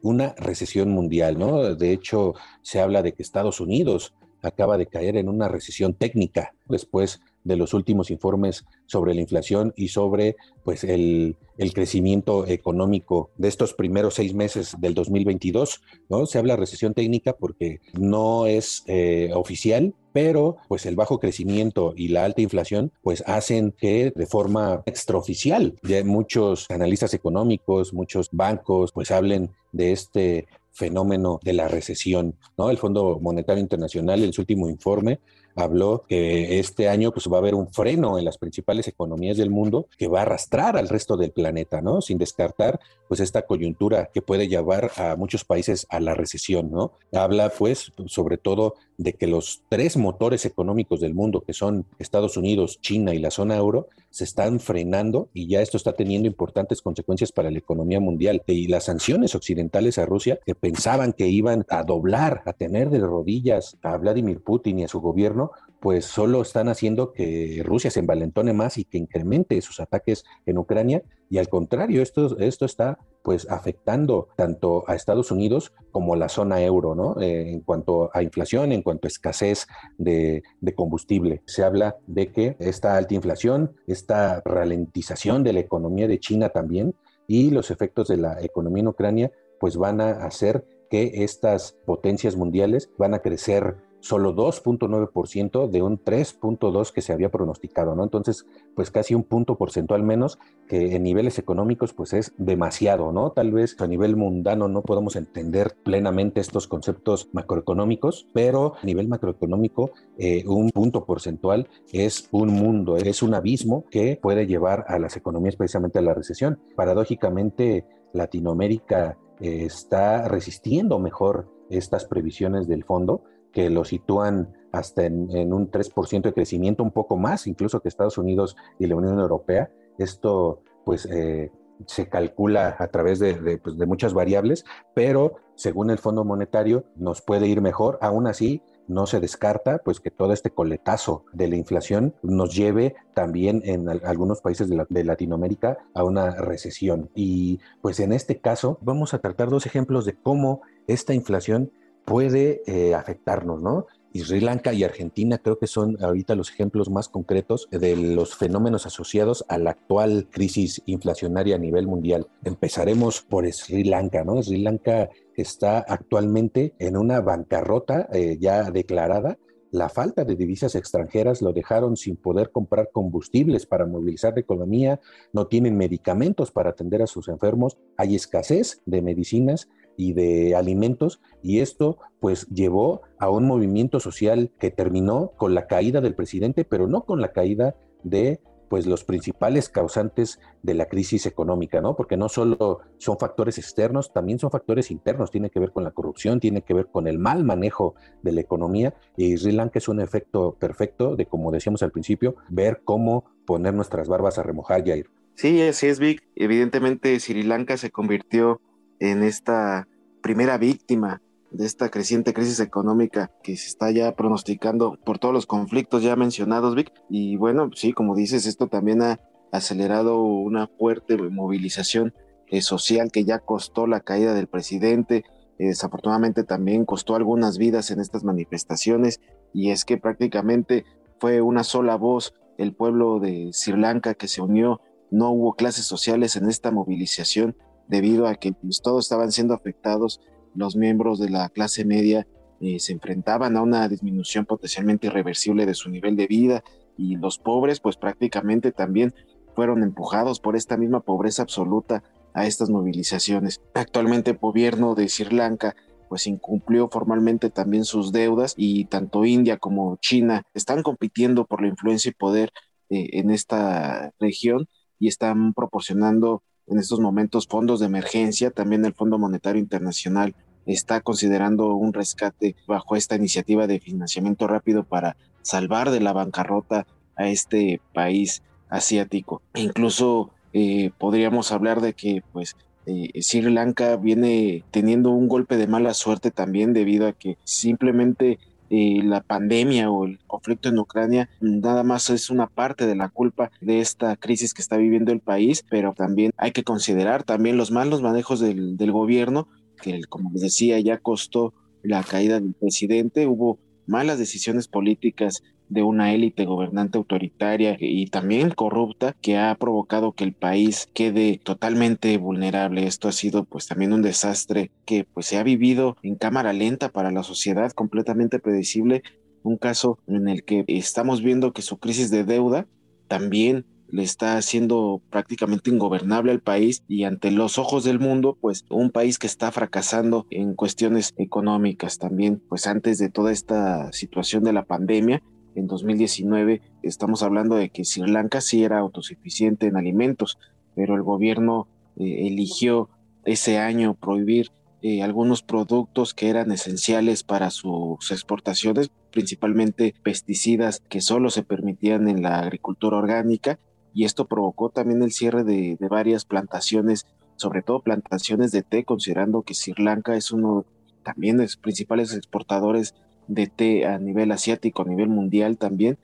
una 0.04 0.36
recesión 0.38 0.92
mundial, 0.92 1.40
¿no? 1.40 1.74
De 1.74 1.92
hecho, 1.92 2.36
se 2.62 2.80
habla 2.80 3.02
de 3.02 3.14
que 3.14 3.24
Estados 3.24 3.60
Unidos 3.60 4.14
acaba 4.44 4.78
de 4.78 4.86
caer 4.86 5.18
en 5.18 5.30
una 5.30 5.48
recesión 5.48 5.96
técnica 5.96 6.54
después 6.68 7.20
de 7.44 7.58
los 7.58 7.74
últimos 7.74 8.12
informes 8.12 8.66
sobre 8.86 9.14
la 9.14 9.22
inflación 9.22 9.74
y 9.76 9.90
sobre 9.90 10.36
pues 10.64 10.84
el, 10.84 11.36
crecimiento 11.74 12.48
económico 12.48 13.30
de 13.38 13.48
estos 13.48 13.74
primeros 13.74 14.16
seis 14.16 14.34
meses 14.34 14.76
del 14.80 14.94
2022. 14.94 15.82
¿no? 16.10 16.26
Se 16.26 16.40
habla 16.40 16.54
de 16.54 16.62
recesión 16.62 16.94
técnica 16.94 17.34
porque 17.34 17.80
no 17.94 18.48
es 18.48 18.84
eh, 18.88 19.32
oficial, 19.34 19.94
pero 20.14 20.58
pues 20.68 20.86
el 20.86 20.96
bajo 20.96 21.20
crecimiento 21.20 21.94
y 21.96 22.10
la 22.10 22.26
alta 22.26 22.42
inflación 22.42 22.92
pues 23.02 23.24
hacen 23.28 23.72
que 23.72 24.12
de 24.16 24.26
forma 24.26 24.84
extraoficial 24.86 25.76
ya 25.84 26.04
muchos 26.04 26.70
analistas 26.70 27.14
económicos, 27.14 27.94
muchos 27.94 28.30
bancos 28.32 28.92
pues 28.92 29.12
hablen 29.12 29.52
de 29.72 29.92
este 29.92 30.48
fenómeno 30.74 31.40
de 31.44 31.54
la 31.54 31.68
recesión. 31.68 32.36
¿no? 32.58 32.70
El 32.70 32.78
Fondo 32.78 33.20
Monetario 33.22 33.62
Internacional 33.62 34.24
en 34.24 34.34
su 34.34 34.42
último 34.42 34.68
informe 34.70 35.20
habló 35.56 36.04
que 36.08 36.60
este 36.60 36.90
año 36.90 37.12
pues 37.12 37.28
va 37.32 37.38
a 37.38 37.40
haber 37.40 37.56
un 37.56 37.72
freno 37.72 38.18
en 38.18 38.26
las 38.26 38.38
principales 38.38 38.88
economías 38.88 39.38
del 39.38 39.50
mundo 39.50 39.88
que 39.98 40.08
va 40.08 40.20
a 40.20 40.22
arrastrar 40.24 40.78
al 40.78 40.90
resto 40.90 41.18
del 41.18 41.32
planeta, 41.32 41.82
¿no? 41.82 42.02
Sin 42.02 42.18
descartar 42.18 42.80
pues 43.08 43.20
esta 43.20 43.44
coyuntura 43.44 44.10
que 44.14 44.22
puede 44.22 44.48
llevar 44.48 44.92
a 44.98 45.16
muchos 45.16 45.44
países 45.46 45.86
a 45.90 46.00
la 46.00 46.14
recesión, 46.14 46.72
¿no? 46.72 46.94
Habla 47.12 47.50
pues 47.50 47.92
sobre 48.08 48.38
todo 48.38 48.76
de 48.98 49.14
que 49.14 49.28
los 49.28 49.62
tres 49.70 49.98
motores 49.98 50.46
económicos 50.46 51.00
del 51.00 51.14
mundo, 51.14 51.42
que 51.42 51.54
son 51.54 51.86
Estados 52.00 52.38
Unidos, 52.38 52.80
China 52.82 53.14
y 53.14 53.20
la 53.20 53.32
zona 53.32 53.56
euro, 53.58 53.88
se 54.10 54.24
están 54.24 54.60
frenando 54.60 55.30
y 55.34 55.48
ya 55.48 55.62
esto 55.62 55.78
está 55.78 55.94
teniendo 55.94 56.28
importantes 56.28 56.84
consecuencias 56.84 57.32
para 57.32 57.50
la 57.50 57.58
economía 57.58 58.00
mundial. 58.00 58.44
Y 58.46 58.68
las 58.68 58.84
sanciones 58.86 59.34
occidentales 59.34 59.98
a 59.98 60.06
Rusia, 60.06 60.40
que 60.46 60.54
pensaban 60.54 61.14
que 61.14 61.28
iban 61.28 61.66
a 61.70 61.84
doblar, 61.84 62.44
a 62.46 62.54
tener 62.54 62.92
de 62.92 63.00
rodillas 63.00 63.78
a 63.82 63.98
Vladimir 63.98 64.42
Putin 64.42 64.80
y 64.80 64.84
a 64.84 64.88
su 64.88 65.02
gobierno, 65.02 65.43
pues 65.84 66.06
solo 66.06 66.42
están 66.42 66.70
haciendo 66.70 67.12
que 67.12 67.62
Rusia 67.66 67.92
se 67.92 68.00
envalentone 68.00 68.54
más 68.54 68.78
y 68.78 68.86
que 68.86 68.98
incremente 68.98 69.60
sus 69.62 69.82
ataques 69.82 70.24
en 70.46 70.58
Ucrania. 70.58 71.04
Y 71.30 71.40
al 71.40 71.50
contrario, 71.50 72.02
esto, 72.02 72.38
esto 72.40 72.64
está 72.64 73.00
pues 73.22 73.50
afectando 73.50 74.30
tanto 74.38 74.86
a 74.88 74.96
Estados 74.96 75.30
Unidos 75.30 75.74
como 75.92 76.14
a 76.14 76.18
la 76.18 76.30
zona 76.30 76.62
euro, 76.62 76.96
¿no? 76.96 77.20
Eh, 77.20 77.52
en 77.52 77.60
cuanto 77.60 78.10
a 78.14 78.24
inflación, 78.24 78.72
en 78.72 78.82
cuanto 78.82 79.08
a 79.08 79.10
escasez 79.10 79.68
de, 79.98 80.44
de, 80.62 80.74
combustible. 80.74 81.42
Se 81.48 81.66
habla 81.66 81.98
de 82.08 82.32
que 82.32 82.56
esta 82.60 82.96
alta 82.96 83.16
inflación, 83.16 83.76
esta 83.86 84.42
ralentización 84.46 85.44
de 85.44 85.52
la 85.52 85.60
economía 85.60 86.08
de 86.08 86.20
China 86.20 86.48
también 86.48 86.96
y 87.28 87.50
los 87.50 87.72
efectos 87.72 88.08
de 88.08 88.16
la 88.16 88.42
economía 88.42 88.84
en 88.84 88.88
Ucrania, 88.88 89.32
pues 89.60 89.76
van 89.76 90.00
a 90.00 90.12
hacer 90.12 90.66
que 90.90 91.24
estas 91.26 91.74
potencias 91.86 92.38
mundiales 92.38 92.90
van 92.98 93.14
a 93.14 93.20
crecer 93.20 93.76
solo 94.04 94.36
2.9% 94.36 95.70
de 95.70 95.82
un 95.82 95.98
3.2 95.98 96.92
que 96.92 97.02
se 97.02 97.14
había 97.14 97.32
pronosticado, 97.32 97.96
¿no? 97.96 98.04
Entonces, 98.04 98.46
pues 98.76 98.92
casi 98.92 99.16
un 99.16 99.24
punto 99.24 99.58
porcentual 99.58 100.04
menos 100.04 100.40
que 100.68 100.98
en 100.98 101.04
niveles 101.04 101.40
económicos 101.40 101.94
pues 101.94 102.12
es 102.12 102.34
demasiado, 102.38 103.14
¿no? 103.14 103.32
Tal 103.32 103.54
vez 103.54 103.80
a 103.80 103.88
nivel 103.88 104.18
mundano 104.18 104.68
no 104.68 104.82
podemos 104.82 105.16
entender 105.16 105.78
plenamente 105.86 106.42
estos 106.42 106.68
conceptos 106.68 107.30
macroeconómicos, 107.32 108.28
pero 108.34 108.74
a 108.82 108.86
nivel 108.86 109.08
macroeconómico 109.08 109.92
eh, 110.18 110.44
un 110.48 110.70
punto 110.72 111.06
porcentual 111.06 111.70
es 111.94 112.28
un 112.32 112.50
mundo, 112.50 112.98
es 112.98 113.24
un 113.24 113.34
abismo 113.34 113.86
que 113.90 114.20
puede 114.22 114.48
llevar 114.48 114.84
a 114.90 115.00
las 115.00 115.16
economías 115.16 115.56
precisamente 115.56 116.00
a 116.00 116.02
la 116.02 116.14
recesión. 116.14 116.60
Paradójicamente, 116.76 117.86
Latinoamérica 118.12 119.18
eh, 119.40 119.64
está 119.64 120.28
resistiendo 120.28 121.00
mejor 121.00 121.48
estas 121.70 122.04
previsiones 122.04 122.68
del 122.68 122.84
fondo 122.84 123.24
que 123.54 123.70
lo 123.70 123.86
sitúan 123.86 124.54
hasta 124.74 125.06
en, 125.06 125.54
un 125.54 125.72
3% 125.72 126.24
de 126.24 126.34
crecimiento, 126.34 126.84
un 126.84 126.92
poco 126.92 127.16
más 127.16 127.48
incluso 127.48 127.80
que 127.80 127.88
Estados 127.88 128.18
Unidos 128.18 128.58
y 128.80 128.88
la 128.88 128.96
Unión 128.96 129.20
Europea. 129.20 129.72
Esto 130.00 130.62
pues 130.84 131.06
eh, 131.06 131.52
se 131.86 132.10
calcula 132.10 132.76
a 132.80 132.88
través 132.88 133.20
pues, 133.64 133.78
de, 133.78 133.86
muchas 133.86 134.14
variables, 134.14 134.66
pero 134.94 135.36
según 135.56 135.92
el 135.92 136.00
Fondo 136.00 136.26
Monetario 136.26 136.86
nos 136.96 137.22
puede 137.22 137.48
ir 137.48 137.62
mejor. 137.62 138.00
Aún 138.02 138.28
así, 138.28 138.64
no 138.88 139.06
se 139.06 139.20
descarta 139.20 139.78
pues 139.78 140.00
que 140.00 140.12
todo 140.12 140.34
este 140.34 140.50
coletazo 140.50 141.26
de 141.32 141.48
la 141.48 141.56
inflación 141.56 142.16
nos 142.22 142.54
lleve 142.56 142.96
también 143.14 143.62
en 143.66 143.88
algunos 143.90 144.42
países 144.42 144.68
de, 144.70 145.04
Latinoamérica 145.04 145.78
a 145.94 146.04
una 146.04 146.32
recesión. 146.32 147.10
Y 147.16 147.60
pues 147.82 148.00
en 148.00 148.12
este 148.12 148.40
caso 148.40 148.78
vamos 148.82 149.14
a 149.14 149.20
tratar 149.20 149.50
dos 149.50 149.66
ejemplos 149.66 150.06
de 150.06 150.16
cómo 150.16 150.62
esta 150.88 151.14
inflación 151.14 151.72
puede 152.06 152.62
eh, 152.68 152.94
afectarnos, 152.94 153.62
¿no? 153.62 153.88
Sri 154.14 154.42
Lanka 154.42 154.74
y 154.74 154.84
Argentina 154.84 155.40
creo 155.40 155.58
que 155.58 155.66
son 155.66 155.98
ahorita 156.04 156.36
los 156.36 156.52
ejemplos 156.52 156.90
más 156.90 157.10
concretos 157.10 157.68
de 157.72 157.96
los 157.96 158.36
fenómenos 158.36 158.86
asociados 158.86 159.44
a 159.48 159.58
la 159.58 159.72
actual 159.72 160.28
crisis 160.30 160.84
inflacionaria 160.86 161.56
a 161.56 161.60
nivel 161.60 161.88
mundial. 161.88 162.28
Empezaremos 162.44 163.22
por 163.22 163.52
Sri 163.52 163.84
Lanka, 163.84 164.24
¿no? 164.24 164.42
Sri 164.44 164.62
Lanka 164.62 165.10
está 165.36 165.80
actualmente 165.80 166.76
en 166.78 166.96
una 166.96 167.22
bancarrota 167.22 168.08
eh, 168.14 168.38
ya 168.40 168.70
declarada 168.70 169.40
la 169.74 169.90
falta 169.90 170.24
de 170.24 170.36
divisas 170.36 170.76
extranjeras 170.76 171.42
lo 171.42 171.52
dejaron 171.52 171.98
sin 171.98 172.16
poder 172.16 172.52
comprar 172.52 172.92
combustibles 172.92 173.66
para 173.66 173.88
movilizar 173.88 174.34
la 174.36 174.42
economía, 174.42 175.02
no 175.34 175.48
tienen 175.48 175.76
medicamentos 175.76 176.52
para 176.52 176.70
atender 176.70 177.02
a 177.02 177.08
sus 177.08 177.28
enfermos, 177.28 177.80
hay 177.98 178.14
escasez 178.16 178.84
de 178.86 179.02
medicinas 179.02 179.68
y 179.98 180.14
de 180.14 180.56
alimentos 180.56 181.22
y 181.42 181.60
esto 181.60 181.98
pues 182.20 182.48
llevó 182.48 183.02
a 183.20 183.30
un 183.30 183.46
movimiento 183.46 184.00
social 184.00 184.52
que 184.60 184.72
terminó 184.72 185.32
con 185.38 185.54
la 185.54 185.68
caída 185.68 186.02
del 186.02 186.16
presidente, 186.16 186.66
pero 186.66 186.88
no 186.88 187.04
con 187.04 187.22
la 187.22 187.32
caída 187.32 187.76
de 188.04 188.40
pues 188.74 188.88
los 188.88 189.04
principales 189.04 189.70
causantes 189.70 190.40
de 190.64 190.74
la 190.74 190.88
crisis 190.88 191.28
económica, 191.28 191.80
¿no? 191.80 191.96
Porque 191.96 192.18
no 192.18 192.28
solo 192.28 192.80
son 192.98 193.20
factores 193.20 193.60
externos, 193.60 194.12
también 194.12 194.40
son 194.40 194.50
factores 194.50 194.90
internos, 194.90 195.30
tiene 195.30 195.52
que 195.52 195.60
ver 195.60 195.72
con 195.72 195.84
la 195.84 195.92
corrupción, 195.92 196.40
tiene 196.40 196.64
que 196.64 196.74
ver 196.74 196.88
con 196.88 197.08
el 197.08 197.20
mal 197.20 197.44
manejo 197.44 197.94
de 198.24 198.32
la 198.32 198.42
economía 198.42 198.96
y 199.16 199.38
Sri 199.38 199.52
Lanka 199.52 199.78
es 199.78 199.88
un 199.88 200.02
efecto 200.02 200.58
perfecto 200.60 201.16
de, 201.16 201.28
como 201.28 201.52
decíamos 201.52 201.84
al 201.84 201.92
principio, 201.92 202.36
ver 202.50 202.82
cómo 202.84 203.26
poner 203.46 203.76
nuestras 203.76 204.08
barbas 204.08 204.40
a 204.40 204.44
remojar, 204.44 204.84
Jair. 204.84 205.08
Sí, 205.36 205.62
así 205.62 205.86
es, 205.86 206.00
Vic. 206.00 206.24
Evidentemente 206.36 207.20
Sri 207.20 207.44
Lanka 207.44 207.78
se 207.78 207.92
convirtió 207.92 208.60
en 209.04 209.22
esta 209.22 209.90
primera 210.22 210.58
víctima 210.58 211.22
de 211.52 211.66
esta 211.66 211.90
creciente 211.90 212.34
crisis 212.34 212.62
económica 212.62 213.32
que 213.44 213.58
se 213.58 213.68
está 213.68 213.92
ya 213.92 214.16
pronosticando 214.16 214.98
por 215.04 215.20
todos 215.20 215.34
los 215.34 215.46
conflictos 215.46 216.04
ya 216.04 216.16
mencionados, 216.16 216.74
Vic. 216.74 216.90
Y 217.10 217.36
bueno, 217.36 217.70
sí, 217.76 217.92
como 217.92 218.16
dices, 218.16 218.46
esto 218.46 218.68
también 218.68 219.02
ha 219.02 219.20
acelerado 219.52 220.24
una 220.24 220.68
fuerte 220.68 221.18
movilización 221.18 222.14
eh, 222.48 222.62
social 222.62 223.12
que 223.12 223.26
ya 223.26 223.40
costó 223.40 223.88
la 223.88 224.00
caída 224.00 224.34
del 224.34 224.48
presidente. 224.48 225.26
Eh, 225.60 225.68
desafortunadamente 225.68 226.46
también 226.46 226.86
costó 226.86 227.16
algunas 227.16 227.58
vidas 227.58 227.92
en 227.92 228.00
estas 228.00 228.24
manifestaciones 228.24 229.20
y 229.54 229.72
es 229.72 229.84
que 229.84 229.98
prácticamente 229.98 230.86
fue 231.20 231.42
una 231.42 231.66
sola 231.66 231.98
voz 231.98 232.34
el 232.58 232.74
pueblo 232.74 233.20
de 233.20 233.50
Sri 233.52 233.78
Lanka 233.78 234.14
que 234.14 234.30
se 234.30 234.42
unió, 234.42 234.80
no 235.12 235.32
hubo 235.32 235.56
clases 235.56 235.86
sociales 235.86 236.38
en 236.38 236.48
esta 236.48 236.72
movilización 236.72 237.58
debido 237.88 238.28
a 238.28 238.36
que 238.36 238.54
pues, 238.54 238.82
todos 238.82 239.06
estaban 239.06 239.32
siendo 239.32 239.54
afectados 239.54 240.20
los 240.56 240.76
miembros 240.76 241.20
de 241.20 241.30
la 241.30 241.50
clase 241.50 241.86
media 241.86 242.28
eh, 242.66 242.80
se 242.80 242.94
enfrentaban 242.94 243.58
a 243.58 243.62
una 243.62 243.90
disminución 243.90 244.46
potencialmente 244.46 245.08
irreversible 245.08 245.66
de 245.66 245.74
su 245.74 245.90
nivel 245.90 246.16
de 246.16 246.28
vida 246.28 246.64
y 246.98 247.18
los 247.18 247.38
pobres 247.38 247.80
pues 247.80 247.98
prácticamente 247.98 248.72
también 248.72 249.14
fueron 249.54 249.84
empujados 249.84 250.40
por 250.40 250.56
esta 250.56 250.78
misma 250.78 251.02
pobreza 251.02 251.42
absoluta 251.42 252.04
a 252.34 252.48
estas 252.48 252.70
movilizaciones. 252.70 253.62
Actualmente 253.74 254.32
el 254.32 254.38
gobierno 254.38 254.96
de 254.96 255.10
Sri 255.10 255.36
Lanka 255.36 255.76
pues 256.08 256.26
incumplió 256.28 256.90
formalmente 256.90 257.50
también 257.50 257.86
sus 257.86 258.12
deudas 258.12 258.54
y 258.56 258.86
tanto 258.86 259.26
India 259.26 259.58
como 259.58 259.98
China 259.98 260.44
están 260.54 260.84
compitiendo 260.84 261.46
por 261.46 261.62
la 261.62 261.68
influencia 261.68 262.12
y 262.12 262.14
poder 262.14 262.52
eh, 262.90 263.10
en 263.14 263.30
esta 263.30 264.14
región 264.20 264.68
y 265.00 265.08
están 265.08 265.54
proporcionando 265.54 266.44
en 266.68 266.80
estos 266.80 267.00
momentos 267.00 267.48
fondos 267.48 267.80
de 267.80 267.88
emergencia. 267.88 268.52
También 268.52 268.86
el 268.86 268.94
Fondo 268.94 269.18
Monetario 269.18 269.60
Internacional 269.60 270.36
está 270.66 271.02
considerando 271.02 271.74
un 271.76 271.94
rescate 271.94 272.56
bajo 272.68 272.96
esta 272.96 273.16
iniciativa 273.16 273.68
de 273.68 273.80
financiamiento 273.80 274.48
rápido 274.48 274.84
para 274.84 275.18
salvar 275.42 275.92
de 275.92 276.00
la 276.00 276.14
bancarrota 276.14 276.88
a 277.16 277.28
este 277.28 277.82
país 277.94 278.42
asiático. 278.70 279.42
Incluso 279.56 280.32
eh, 280.54 280.92
podríamos 280.98 281.52
hablar 281.52 281.82
de 281.82 281.94
que 281.94 282.24
pues 282.32 282.56
eh, 282.86 283.10
Sri 283.22 283.42
Lanka 283.42 283.96
viene 283.98 284.64
teniendo 284.72 285.12
un 285.12 285.28
golpe 285.28 285.58
de 285.58 285.68
mala 285.68 285.94
suerte 285.94 286.32
también 286.32 286.74
debido 286.74 287.08
a 287.08 287.14
que 287.14 287.38
simplemente 287.44 288.40
eh, 288.76 289.04
la 289.04 289.22
pandemia 289.22 289.92
o 289.92 290.06
el 290.06 290.18
conflicto 290.26 290.68
en 290.68 290.80
Ucrania 290.80 291.30
nada 291.40 291.84
más 291.84 292.10
es 292.10 292.32
una 292.32 292.48
parte 292.48 292.88
de 292.88 292.96
la 292.96 293.08
culpa 293.08 293.52
de 293.62 293.82
esta 293.82 294.16
crisis 294.16 294.56
que 294.56 294.64
está 294.64 294.78
viviendo 294.78 295.12
el 295.12 295.20
país, 295.20 295.64
pero 295.70 295.94
también 295.94 296.32
hay 296.38 296.54
que 296.54 296.64
considerar 296.64 297.22
también 297.22 297.56
los 297.56 297.70
malos 297.70 298.02
manejos 298.02 298.40
del, 298.40 298.76
del 298.76 298.92
gobierno, 298.92 299.48
que 299.80 300.02
como 300.06 300.32
les 300.32 300.42
decía 300.42 300.80
ya 300.80 300.98
costó 300.98 301.54
la 301.84 302.02
caída 302.04 302.40
del 302.40 302.56
presidente, 302.56 303.28
hubo 303.28 303.60
malas 303.86 304.18
decisiones 304.18 304.68
políticas 304.68 305.44
de 305.74 305.82
una 305.84 306.14
élite 306.14 306.46
gobernante 306.46 306.98
autoritaria 306.98 307.76
y 307.80 308.06
también 308.08 308.52
corrupta 308.52 309.16
que 309.22 309.38
ha 309.38 309.56
provocado 309.56 310.12
que 310.12 310.24
el 310.24 310.34
país 310.34 310.88
quede 310.94 311.40
totalmente 311.44 312.16
vulnerable. 312.18 312.86
Esto 312.86 313.08
ha 313.08 313.12
sido 313.12 313.44
pues 313.44 313.68
también 313.68 313.92
un 313.92 314.04
desastre 314.04 314.72
que 314.86 315.04
pues 315.04 315.26
se 315.26 315.38
ha 315.38 315.44
vivido 315.44 315.98
en 316.04 316.16
cámara 316.16 316.54
lenta 316.54 316.90
para 316.90 317.12
la 317.12 317.24
sociedad, 317.24 317.72
completamente 317.72 318.40
predecible, 318.40 319.02
un 319.42 319.58
caso 319.58 319.98
en 320.08 320.28
el 320.28 320.44
que 320.44 320.64
estamos 320.68 321.22
viendo 321.22 321.54
que 321.54 321.64
su 321.64 321.78
crisis 321.78 322.12
de 322.12 322.24
deuda 322.24 322.68
también 323.08 323.66
le 323.90 324.04
está 324.04 324.38
haciendo 324.38 325.02
prácticamente 325.12 325.70
ingobernable 325.70 326.32
al 326.32 326.42
país 326.42 326.84
y 326.88 327.04
ante 327.04 327.30
los 327.30 327.60
ojos 327.60 327.84
del 327.84 328.00
mundo, 328.00 328.38
pues 328.42 328.66
un 328.70 328.90
país 328.90 329.20
que 329.20 329.28
está 329.28 329.52
fracasando 329.52 330.26
en 330.32 330.56
cuestiones 330.56 331.14
económicas 331.18 332.00
también, 332.00 332.42
pues 332.50 332.66
antes 332.66 332.98
de 332.98 333.10
toda 333.10 333.32
esta 333.32 333.92
situación 333.94 334.44
de 334.44 334.54
la 334.54 334.66
pandemia, 334.66 335.22
en 335.56 335.68
2019 335.68 336.62
estamos 336.82 337.24
hablando 337.24 337.56
de 337.56 337.70
que 337.70 337.86
Sri 337.86 338.10
Lanka 338.10 338.42
sí 338.42 338.64
era 338.64 338.80
autosuficiente 338.80 339.68
en 339.68 339.78
alimentos, 339.78 340.38
pero 340.76 340.96
el 340.96 341.04
gobierno 341.04 341.68
eh, 341.98 342.28
eligió 342.28 342.90
ese 343.26 343.58
año 343.58 343.94
prohibir 343.94 344.52
eh, 344.82 345.02
algunos 345.02 345.44
productos 345.44 346.14
que 346.14 346.30
eran 346.30 346.52
esenciales 346.52 347.24
para 347.24 347.52
sus 347.52 348.12
exportaciones, 348.12 348.92
principalmente 349.12 349.96
pesticidas 350.04 350.82
que 350.90 351.00
solo 351.00 351.30
se 351.30 351.44
permitían 351.44 352.10
en 352.10 352.22
la 352.22 352.40
agricultura 352.40 352.98
orgánica, 352.98 353.60
y 353.94 354.06
esto 354.06 354.26
provocó 354.26 354.70
también 354.70 355.02
el 355.04 355.14
cierre 355.14 355.44
de, 355.44 355.78
varias 355.90 356.26
plantaciones, 356.26 357.06
sobre 357.38 357.62
todo 357.62 357.82
plantaciones 357.82 358.52
de 358.52 358.64
té, 358.64 358.84
considerando 358.84 359.44
que 359.44 359.54
Sri 359.54 359.74
Lanka 359.78 360.16
es 360.16 360.32
uno 360.32 360.66
también 361.04 361.38
de 361.38 361.44
los 361.44 361.58
principales 361.58 362.14
exportadores 362.14 362.94
de 363.28 363.48
té 363.48 363.86
a 363.86 364.00
nivel 364.00 364.32
asiático, 364.32 364.82
a 364.82 364.86
nivel 364.86 365.10
mundial 365.10 365.58
también, 365.58 365.98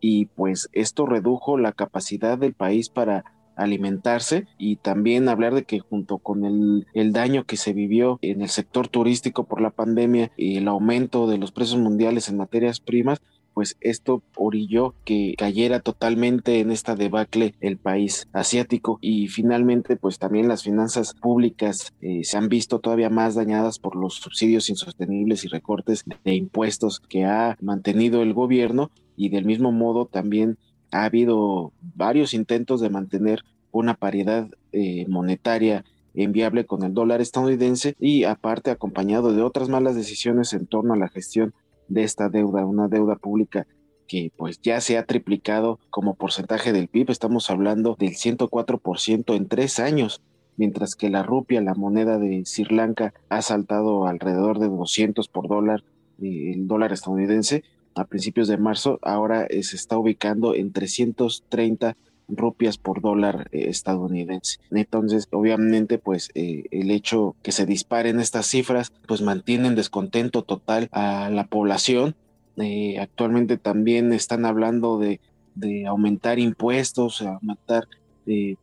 y 0.00 0.26
pues 0.26 0.68
esto 0.72 1.06
redujo 1.06 1.58
la 1.58 1.72
capacidad 1.72 2.36
del 2.36 2.54
país 2.54 2.88
para 2.88 3.24
alimentarse 3.56 4.46
y 4.58 4.76
también 4.76 5.28
hablar 5.28 5.54
de 5.54 5.64
que 5.64 5.78
junto 5.78 6.18
con 6.18 6.44
el, 6.44 6.86
el, 6.94 7.12
daño 7.12 7.44
que 7.44 7.56
se 7.56 7.72
vivió 7.72 8.18
en 8.22 8.40
el 8.40 8.48
sector 8.48 8.88
turístico 8.88 9.44
por 9.44 9.60
la 9.60 9.70
pandemia 9.70 10.32
y 10.36 10.56
el 10.56 10.68
aumento 10.68 11.26
de 11.26 11.38
los 11.38 11.52
precios 11.52 11.78
mundiales 11.78 12.28
en 12.28 12.38
materias 12.38 12.80
primas, 12.80 13.20
pues 13.54 13.76
esto 13.80 14.22
orilló 14.36 14.94
que 15.04 15.34
cayera 15.36 15.80
totalmente 15.80 16.60
en 16.60 16.70
esta 16.70 16.94
debacle 16.94 17.54
el 17.60 17.76
país 17.76 18.28
asiático 18.32 18.98
y 19.00 19.28
finalmente 19.28 19.96
pues 19.96 20.18
también 20.18 20.48
las 20.48 20.62
finanzas 20.62 21.14
públicas 21.14 21.92
eh, 22.00 22.24
se 22.24 22.36
han 22.36 22.48
visto 22.48 22.80
todavía 22.80 23.10
más 23.10 23.34
dañadas 23.34 23.78
por 23.78 23.96
los 23.96 24.14
subsidios 24.14 24.70
insostenibles 24.70 25.44
y 25.44 25.48
recortes 25.48 26.04
de 26.24 26.34
impuestos 26.34 27.00
que 27.00 27.24
ha 27.24 27.56
mantenido 27.60 28.22
el 28.22 28.34
gobierno 28.34 28.90
y 29.16 29.28
del 29.28 29.44
mismo 29.44 29.72
modo 29.72 30.06
también 30.06 30.58
ha 30.90 31.04
habido 31.04 31.72
varios 31.94 32.34
intentos 32.34 32.80
de 32.80 32.90
mantener 32.90 33.44
una 33.70 33.94
paridad 33.94 34.48
eh, 34.72 35.06
monetaria 35.08 35.84
enviable 36.14 36.66
con 36.66 36.82
el 36.82 36.92
dólar 36.92 37.20
estadounidense 37.20 37.96
y 37.98 38.24
aparte 38.24 38.70
acompañado 38.70 39.32
de 39.32 39.42
otras 39.42 39.68
malas 39.68 39.96
decisiones 39.96 40.52
en 40.52 40.66
torno 40.66 40.94
a 40.94 40.98
la 40.98 41.08
gestión 41.08 41.54
de 41.88 42.02
esta 42.04 42.28
deuda, 42.28 42.64
una 42.64 42.88
deuda 42.88 43.16
pública 43.16 43.66
que 44.08 44.30
pues 44.36 44.60
ya 44.60 44.80
se 44.80 44.98
ha 44.98 45.06
triplicado 45.06 45.78
como 45.90 46.14
porcentaje 46.14 46.72
del 46.72 46.88
PIB, 46.88 47.10
estamos 47.10 47.48
hablando 47.50 47.96
del 47.98 48.10
104% 48.10 49.34
en 49.34 49.48
tres 49.48 49.78
años, 49.78 50.20
mientras 50.56 50.94
que 50.94 51.08
la 51.08 51.22
rupia, 51.22 51.60
la 51.60 51.74
moneda 51.74 52.18
de 52.18 52.44
Sri 52.44 52.74
Lanka, 52.74 53.14
ha 53.28 53.42
saltado 53.42 54.06
alrededor 54.06 54.58
de 54.58 54.68
200 54.68 55.28
por 55.28 55.48
dólar, 55.48 55.82
eh, 56.20 56.52
el 56.54 56.66
dólar 56.66 56.92
estadounidense, 56.92 57.64
a 57.94 58.04
principios 58.04 58.48
de 58.48 58.56
marzo, 58.56 58.98
ahora 59.02 59.46
se 59.48 59.76
está 59.76 59.98
ubicando 59.98 60.54
en 60.54 60.72
330 60.72 61.96
rupias 62.36 62.78
por 62.78 63.00
dólar 63.00 63.48
eh, 63.52 63.68
estadounidense. 63.68 64.58
Entonces, 64.70 65.28
obviamente, 65.30 65.98
pues 65.98 66.30
eh, 66.34 66.64
el 66.70 66.90
hecho 66.90 67.36
que 67.42 67.52
se 67.52 67.66
disparen 67.66 68.20
estas 68.20 68.46
cifras, 68.46 68.92
pues 69.06 69.22
mantiene 69.22 69.68
en 69.68 69.74
descontento 69.74 70.42
total 70.42 70.88
a 70.92 71.30
la 71.30 71.46
población. 71.46 72.14
Eh, 72.56 72.98
actualmente 72.98 73.56
también 73.56 74.12
están 74.12 74.44
hablando 74.44 74.98
de, 74.98 75.20
de 75.54 75.86
aumentar 75.86 76.38
impuestos, 76.38 77.22
aumentar 77.22 77.86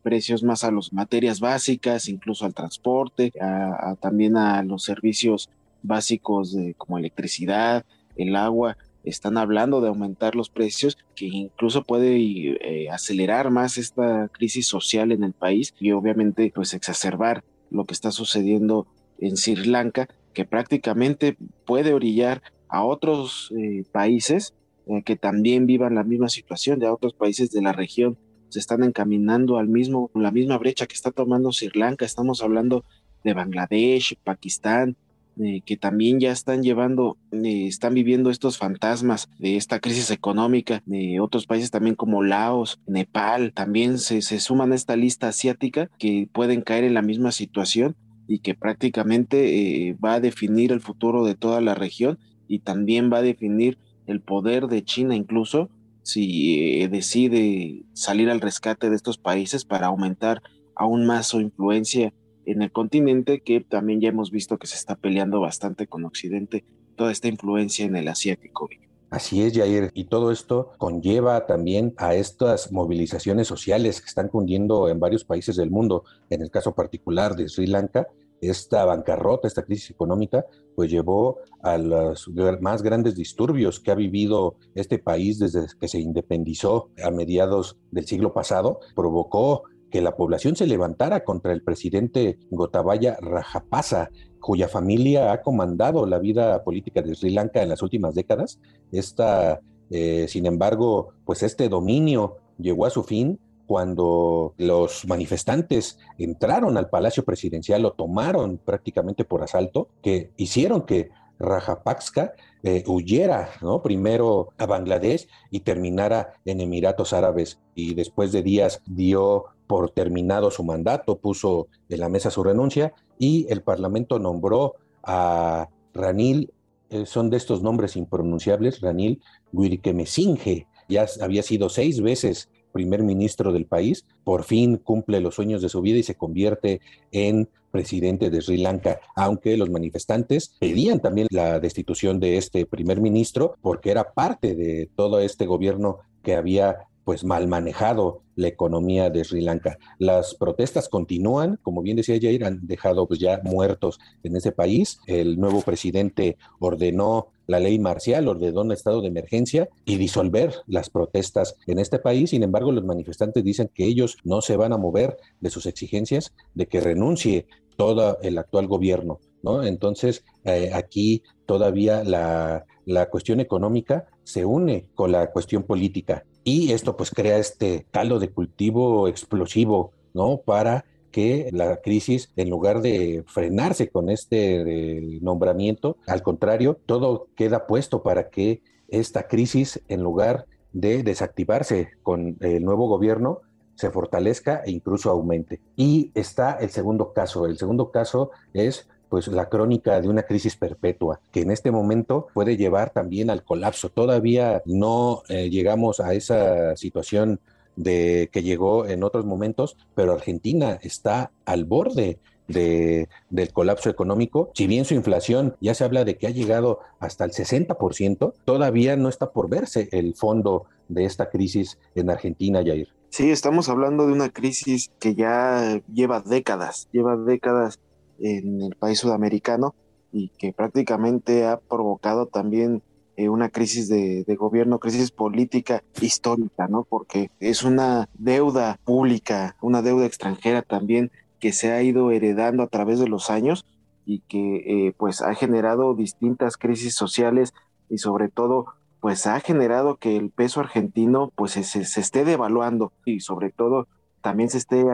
precios 0.02 0.42
más 0.42 0.64
a 0.64 0.70
las 0.70 0.90
materias 0.90 1.38
básicas, 1.38 2.08
incluso 2.08 2.46
al 2.46 2.54
transporte, 2.54 3.30
a, 3.38 3.94
también 4.00 4.38
a 4.38 4.62
los 4.62 4.84
servicios 4.84 5.50
básicos 5.82 6.54
de, 6.54 6.72
como 6.74 6.96
electricidad, 6.96 7.84
el 8.16 8.36
agua 8.36 8.78
están 9.04 9.38
hablando 9.38 9.80
de 9.80 9.88
aumentar 9.88 10.34
los 10.34 10.50
precios, 10.50 10.98
que 11.14 11.26
incluso 11.26 11.84
puede 11.84 12.16
eh, 12.18 12.90
acelerar 12.90 13.50
más 13.50 13.78
esta 13.78 14.28
crisis 14.28 14.66
social 14.66 15.12
en 15.12 15.24
el 15.24 15.32
país 15.32 15.74
y 15.80 15.92
obviamente 15.92 16.52
pues 16.54 16.74
exacerbar 16.74 17.44
lo 17.70 17.84
que 17.84 17.94
está 17.94 18.10
sucediendo 18.10 18.86
en 19.18 19.36
Sri 19.36 19.66
Lanka, 19.66 20.08
que 20.34 20.44
prácticamente 20.44 21.36
puede 21.64 21.92
orillar 21.92 22.42
a 22.68 22.84
otros 22.84 23.52
eh, 23.56 23.84
países 23.90 24.54
eh, 24.86 25.02
que 25.02 25.16
también 25.16 25.66
vivan 25.66 25.94
la 25.94 26.04
misma 26.04 26.28
situación, 26.28 26.78
de 26.78 26.88
otros 26.88 27.14
países 27.14 27.50
de 27.50 27.62
la 27.62 27.72
región 27.72 28.18
se 28.50 28.58
están 28.58 28.82
encaminando 28.82 29.58
al 29.58 29.68
mismo, 29.68 30.10
la 30.14 30.32
misma 30.32 30.58
brecha 30.58 30.86
que 30.86 30.94
está 30.94 31.10
tomando 31.12 31.52
Sri 31.52 31.70
Lanka. 31.74 32.04
Estamos 32.04 32.42
hablando 32.42 32.84
de 33.24 33.32
Bangladesh, 33.32 34.16
Pakistán, 34.24 34.96
eh, 35.38 35.62
que 35.64 35.76
también 35.76 36.20
ya 36.20 36.32
están 36.32 36.62
llevando, 36.62 37.16
eh, 37.32 37.66
están 37.66 37.94
viviendo 37.94 38.30
estos 38.30 38.58
fantasmas 38.58 39.28
de 39.38 39.56
esta 39.56 39.80
crisis 39.80 40.10
económica, 40.10 40.82
de 40.86 41.20
otros 41.20 41.46
países 41.46 41.70
también 41.70 41.94
como 41.94 42.22
Laos, 42.22 42.80
Nepal, 42.86 43.52
también 43.52 43.98
se, 43.98 44.22
se 44.22 44.40
suman 44.40 44.72
a 44.72 44.74
esta 44.74 44.96
lista 44.96 45.28
asiática 45.28 45.90
que 45.98 46.28
pueden 46.32 46.62
caer 46.62 46.84
en 46.84 46.94
la 46.94 47.02
misma 47.02 47.32
situación 47.32 47.96
y 48.26 48.40
que 48.40 48.54
prácticamente 48.54 49.96
va 50.04 50.14
a 50.14 50.20
definir 50.20 50.72
el 50.72 50.80
futuro 50.80 51.24
de 51.24 51.34
toda 51.34 51.60
la 51.60 51.74
región 51.74 52.18
y 52.46 52.60
también 52.60 53.12
va 53.12 53.18
a 53.18 53.22
definir 53.22 53.78
el 54.06 54.20
poder 54.20 54.66
de 54.66 54.84
China 54.84 55.16
incluso 55.16 55.70
si 56.02 56.82
eh, 56.82 56.88
decide 56.88 57.84
salir 57.92 58.30
al 58.30 58.40
rescate 58.40 58.90
de 58.90 58.96
estos 58.96 59.18
países 59.18 59.64
para 59.64 59.88
aumentar 59.88 60.42
aún 60.74 61.06
más 61.06 61.26
su 61.28 61.40
influencia 61.40 62.12
en 62.46 62.62
el 62.62 62.72
continente, 62.72 63.40
que 63.40 63.60
también 63.60 64.00
ya 64.00 64.08
hemos 64.08 64.30
visto 64.30 64.58
que 64.58 64.66
se 64.66 64.76
está 64.76 64.96
peleando 64.96 65.40
bastante 65.40 65.86
con 65.86 66.04
Occidente, 66.04 66.64
toda 66.96 67.12
esta 67.12 67.28
influencia 67.28 67.84
en 67.84 67.96
el 67.96 68.08
asiático. 68.08 68.68
Así 69.10 69.42
es, 69.42 69.56
Jair. 69.56 69.90
Y 69.94 70.04
todo 70.04 70.30
esto 70.30 70.72
conlleva 70.78 71.46
también 71.46 71.94
a 71.96 72.14
estas 72.14 72.70
movilizaciones 72.70 73.48
sociales 73.48 74.00
que 74.00 74.06
están 74.06 74.28
cundiendo 74.28 74.88
en 74.88 75.00
varios 75.00 75.24
países 75.24 75.56
del 75.56 75.70
mundo. 75.70 76.04
En 76.30 76.42
el 76.42 76.50
caso 76.50 76.74
particular 76.76 77.34
de 77.34 77.48
Sri 77.48 77.66
Lanka, 77.66 78.06
esta 78.40 78.84
bancarrota, 78.84 79.48
esta 79.48 79.64
crisis 79.64 79.90
económica, 79.90 80.46
pues 80.76 80.90
llevó 80.90 81.38
a 81.62 81.76
los 81.76 82.30
más 82.60 82.82
grandes 82.82 83.16
disturbios 83.16 83.80
que 83.80 83.90
ha 83.90 83.96
vivido 83.96 84.56
este 84.74 84.98
país 84.98 85.38
desde 85.40 85.66
que 85.78 85.88
se 85.88 85.98
independizó 85.98 86.90
a 87.02 87.10
mediados 87.10 87.76
del 87.90 88.06
siglo 88.06 88.32
pasado, 88.32 88.78
provocó 88.94 89.64
que 89.90 90.00
la 90.00 90.16
población 90.16 90.56
se 90.56 90.66
levantara 90.66 91.24
contra 91.24 91.52
el 91.52 91.62
presidente 91.62 92.38
Gotabaya 92.50 93.16
Rajapaksa, 93.20 94.10
cuya 94.40 94.68
familia 94.68 95.32
ha 95.32 95.42
comandado 95.42 96.06
la 96.06 96.18
vida 96.18 96.62
política 96.64 97.02
de 97.02 97.14
Sri 97.14 97.30
Lanka 97.30 97.62
en 97.62 97.68
las 97.68 97.82
últimas 97.82 98.14
décadas. 98.14 98.58
Esta, 98.92 99.60
eh, 99.90 100.26
sin 100.28 100.46
embargo, 100.46 101.10
pues 101.24 101.42
este 101.42 101.68
dominio 101.68 102.36
llegó 102.58 102.86
a 102.86 102.90
su 102.90 103.02
fin 103.02 103.38
cuando 103.66 104.54
los 104.58 105.06
manifestantes 105.06 105.98
entraron 106.18 106.76
al 106.76 106.90
Palacio 106.90 107.24
Presidencial, 107.24 107.82
lo 107.82 107.92
tomaron 107.92 108.58
prácticamente 108.58 109.24
por 109.24 109.44
asalto, 109.44 109.90
que 110.02 110.32
hicieron 110.36 110.82
que 110.82 111.10
Rajapaksa 111.40 112.34
eh, 112.62 112.84
huyera 112.86 113.50
¿no? 113.62 113.82
primero 113.82 114.50
a 114.58 114.66
Bangladesh 114.66 115.26
y 115.50 115.60
terminara 115.60 116.34
en 116.44 116.60
Emiratos 116.60 117.12
Árabes. 117.12 117.58
Y 117.74 117.94
después 117.94 118.30
de 118.30 118.42
días 118.42 118.82
dio 118.86 119.46
por 119.66 119.90
terminado 119.90 120.50
su 120.50 120.62
mandato, 120.62 121.18
puso 121.18 121.68
en 121.88 122.00
la 122.00 122.08
mesa 122.08 122.30
su 122.30 122.44
renuncia 122.44 122.92
y 123.18 123.46
el 123.50 123.62
Parlamento 123.62 124.18
nombró 124.18 124.74
a 125.02 125.68
Ranil, 125.94 126.52
eh, 126.90 127.06
son 127.06 127.30
de 127.30 127.36
estos 127.36 127.62
nombres 127.62 127.96
impronunciables, 127.96 128.80
Ranil 128.80 129.22
Wickremesinghe, 129.52 130.66
ya 130.88 131.06
había 131.20 131.42
sido 131.42 131.68
seis 131.68 132.02
veces 132.02 132.50
primer 132.72 133.02
ministro 133.02 133.52
del 133.52 133.66
país, 133.66 134.04
por 134.24 134.44
fin 134.44 134.76
cumple 134.76 135.20
los 135.20 135.34
sueños 135.34 135.62
de 135.62 135.68
su 135.68 135.80
vida 135.80 135.98
y 135.98 136.02
se 136.02 136.14
convierte 136.14 136.80
en 137.12 137.48
presidente 137.70 138.30
de 138.30 138.42
Sri 138.42 138.58
Lanka, 138.58 139.00
aunque 139.14 139.56
los 139.56 139.70
manifestantes 139.70 140.56
pedían 140.58 141.00
también 141.00 141.28
la 141.30 141.60
destitución 141.60 142.18
de 142.20 142.36
este 142.36 142.66
primer 142.66 143.00
ministro 143.00 143.54
porque 143.62 143.90
era 143.90 144.12
parte 144.12 144.54
de 144.54 144.88
todo 144.96 145.20
este 145.20 145.46
gobierno 145.46 145.98
que 146.22 146.34
había 146.34 146.89
pues 147.10 147.24
mal 147.24 147.48
manejado 147.48 148.22
la 148.36 148.46
economía 148.46 149.10
de 149.10 149.24
Sri 149.24 149.40
Lanka. 149.40 149.78
Las 149.98 150.36
protestas 150.36 150.88
continúan, 150.88 151.58
como 151.60 151.82
bien 151.82 151.96
decía 151.96 152.20
Jair, 152.22 152.44
han 152.44 152.68
dejado 152.68 153.08
pues 153.08 153.18
ya 153.18 153.40
muertos 153.42 153.98
en 154.22 154.36
ese 154.36 154.52
país. 154.52 155.00
El 155.08 155.40
nuevo 155.40 155.60
presidente 155.62 156.36
ordenó 156.60 157.32
la 157.48 157.58
ley 157.58 157.80
marcial, 157.80 158.28
ordenó 158.28 158.60
un 158.60 158.70
estado 158.70 159.02
de 159.02 159.08
emergencia 159.08 159.68
y 159.84 159.96
disolver 159.96 160.54
las 160.68 160.88
protestas 160.88 161.56
en 161.66 161.80
este 161.80 161.98
país. 161.98 162.30
Sin 162.30 162.44
embargo, 162.44 162.70
los 162.70 162.84
manifestantes 162.84 163.42
dicen 163.42 163.68
que 163.74 163.86
ellos 163.86 164.16
no 164.22 164.40
se 164.40 164.56
van 164.56 164.72
a 164.72 164.78
mover 164.78 165.16
de 165.40 165.50
sus 165.50 165.66
exigencias 165.66 166.32
de 166.54 166.68
que 166.68 166.80
renuncie 166.80 167.48
todo 167.76 168.18
el 168.22 168.38
actual 168.38 168.68
gobierno. 168.68 169.18
¿no? 169.42 169.64
Entonces, 169.64 170.22
eh, 170.44 170.70
aquí 170.72 171.24
todavía 171.44 172.04
la, 172.04 172.66
la 172.84 173.10
cuestión 173.10 173.40
económica 173.40 174.06
se 174.22 174.44
une 174.44 174.86
con 174.94 175.10
la 175.10 175.32
cuestión 175.32 175.64
política 175.64 176.24
y 176.44 176.72
esto 176.72 176.96
pues 176.96 177.10
crea 177.10 177.38
este 177.38 177.86
caldo 177.90 178.18
de 178.18 178.30
cultivo 178.30 179.08
explosivo, 179.08 179.92
¿no? 180.14 180.38
Para 180.38 180.84
que 181.10 181.50
la 181.52 181.78
crisis, 181.78 182.30
en 182.36 182.50
lugar 182.50 182.82
de 182.82 183.24
frenarse 183.26 183.88
con 183.88 184.10
este 184.10 185.18
nombramiento, 185.20 185.96
al 186.06 186.22
contrario, 186.22 186.78
todo 186.86 187.28
queda 187.34 187.66
puesto 187.66 188.02
para 188.02 188.30
que 188.30 188.62
esta 188.88 189.26
crisis, 189.26 189.82
en 189.88 190.02
lugar 190.02 190.46
de 190.72 191.02
desactivarse 191.02 191.90
con 192.02 192.36
el 192.40 192.64
nuevo 192.64 192.88
gobierno, 192.88 193.40
se 193.74 193.90
fortalezca 193.90 194.62
e 194.64 194.72
incluso 194.72 195.10
aumente. 195.10 195.60
Y 195.74 196.10
está 196.14 196.52
el 196.52 196.70
segundo 196.70 197.12
caso. 197.12 197.46
El 197.46 197.56
segundo 197.56 197.90
caso 197.90 198.30
es 198.52 198.86
pues 199.10 199.26
la 199.28 199.48
crónica 199.48 200.00
de 200.00 200.08
una 200.08 200.22
crisis 200.22 200.56
perpetua, 200.56 201.20
que 201.32 201.42
en 201.42 201.50
este 201.50 201.70
momento 201.70 202.28
puede 202.32 202.56
llevar 202.56 202.90
también 202.90 203.28
al 203.28 203.44
colapso. 203.44 203.90
Todavía 203.90 204.62
no 204.64 205.22
eh, 205.28 205.50
llegamos 205.50 206.00
a 206.00 206.14
esa 206.14 206.76
situación 206.76 207.40
de 207.76 208.30
que 208.32 208.42
llegó 208.42 208.86
en 208.86 209.02
otros 209.02 209.26
momentos, 209.26 209.76
pero 209.94 210.12
Argentina 210.12 210.78
está 210.82 211.32
al 211.44 211.64
borde 211.64 212.18
de, 212.46 213.08
del 213.30 213.52
colapso 213.52 213.90
económico. 213.90 214.50
Si 214.54 214.66
bien 214.66 214.84
su 214.84 214.94
inflación 214.94 215.56
ya 215.60 215.74
se 215.74 215.84
habla 215.84 216.04
de 216.04 216.16
que 216.16 216.28
ha 216.28 216.30
llegado 216.30 216.80
hasta 217.00 217.24
el 217.24 217.32
60%, 217.32 218.32
todavía 218.44 218.96
no 218.96 219.08
está 219.08 219.32
por 219.32 219.48
verse 219.48 219.88
el 219.92 220.14
fondo 220.14 220.66
de 220.88 221.04
esta 221.04 221.30
crisis 221.30 221.78
en 221.94 222.10
Argentina, 222.10 222.62
Jair. 222.64 222.88
Sí, 223.08 223.30
estamos 223.30 223.68
hablando 223.68 224.06
de 224.06 224.12
una 224.12 224.30
crisis 224.30 224.92
que 225.00 225.16
ya 225.16 225.80
lleva 225.92 226.20
décadas, 226.20 226.88
lleva 226.92 227.16
décadas 227.16 227.80
en 228.20 228.62
el 228.62 228.74
país 228.76 228.98
sudamericano 228.98 229.74
y 230.12 230.28
que 230.38 230.52
prácticamente 230.52 231.46
ha 231.46 231.58
provocado 231.58 232.26
también 232.26 232.82
eh, 233.16 233.28
una 233.28 233.50
crisis 233.50 233.88
de, 233.88 234.24
gobierno, 234.38 234.78
crisis 234.78 235.10
política 235.10 235.82
histórica, 236.00 236.68
¿no? 236.68 236.84
Porque 236.88 237.30
es 237.38 237.62
una 237.64 238.08
deuda 238.14 238.78
pública, 238.84 239.56
una 239.60 239.82
deuda 239.82 240.06
extranjera 240.06 240.62
también 240.62 241.10
que 241.38 241.52
se 241.52 241.72
ha 241.72 241.82
ido 241.82 242.10
heredando 242.10 242.62
a 242.62 242.68
través 242.68 242.98
de 242.98 243.08
los 243.08 243.30
años 243.30 243.66
y 244.06 244.20
que 244.20 244.86
eh, 244.86 244.94
pues 244.96 245.22
ha 245.22 245.34
generado 245.34 245.94
distintas 245.94 246.56
crisis 246.56 246.94
sociales 246.94 247.52
y 247.88 247.98
sobre 247.98 248.28
todo 248.28 248.66
pues 249.00 249.26
ha 249.26 249.40
generado 249.40 249.96
que 249.96 250.16
el 250.16 250.30
peso 250.30 250.60
argentino 250.60 251.32
pues 251.34 251.52
se, 251.52 251.64
se 251.64 252.00
esté 252.00 252.24
devaluando 252.24 252.92
y 253.04 253.20
sobre 253.20 253.50
todo 253.50 253.86
también 254.20 254.50
se 254.50 254.58
esté 254.58 254.84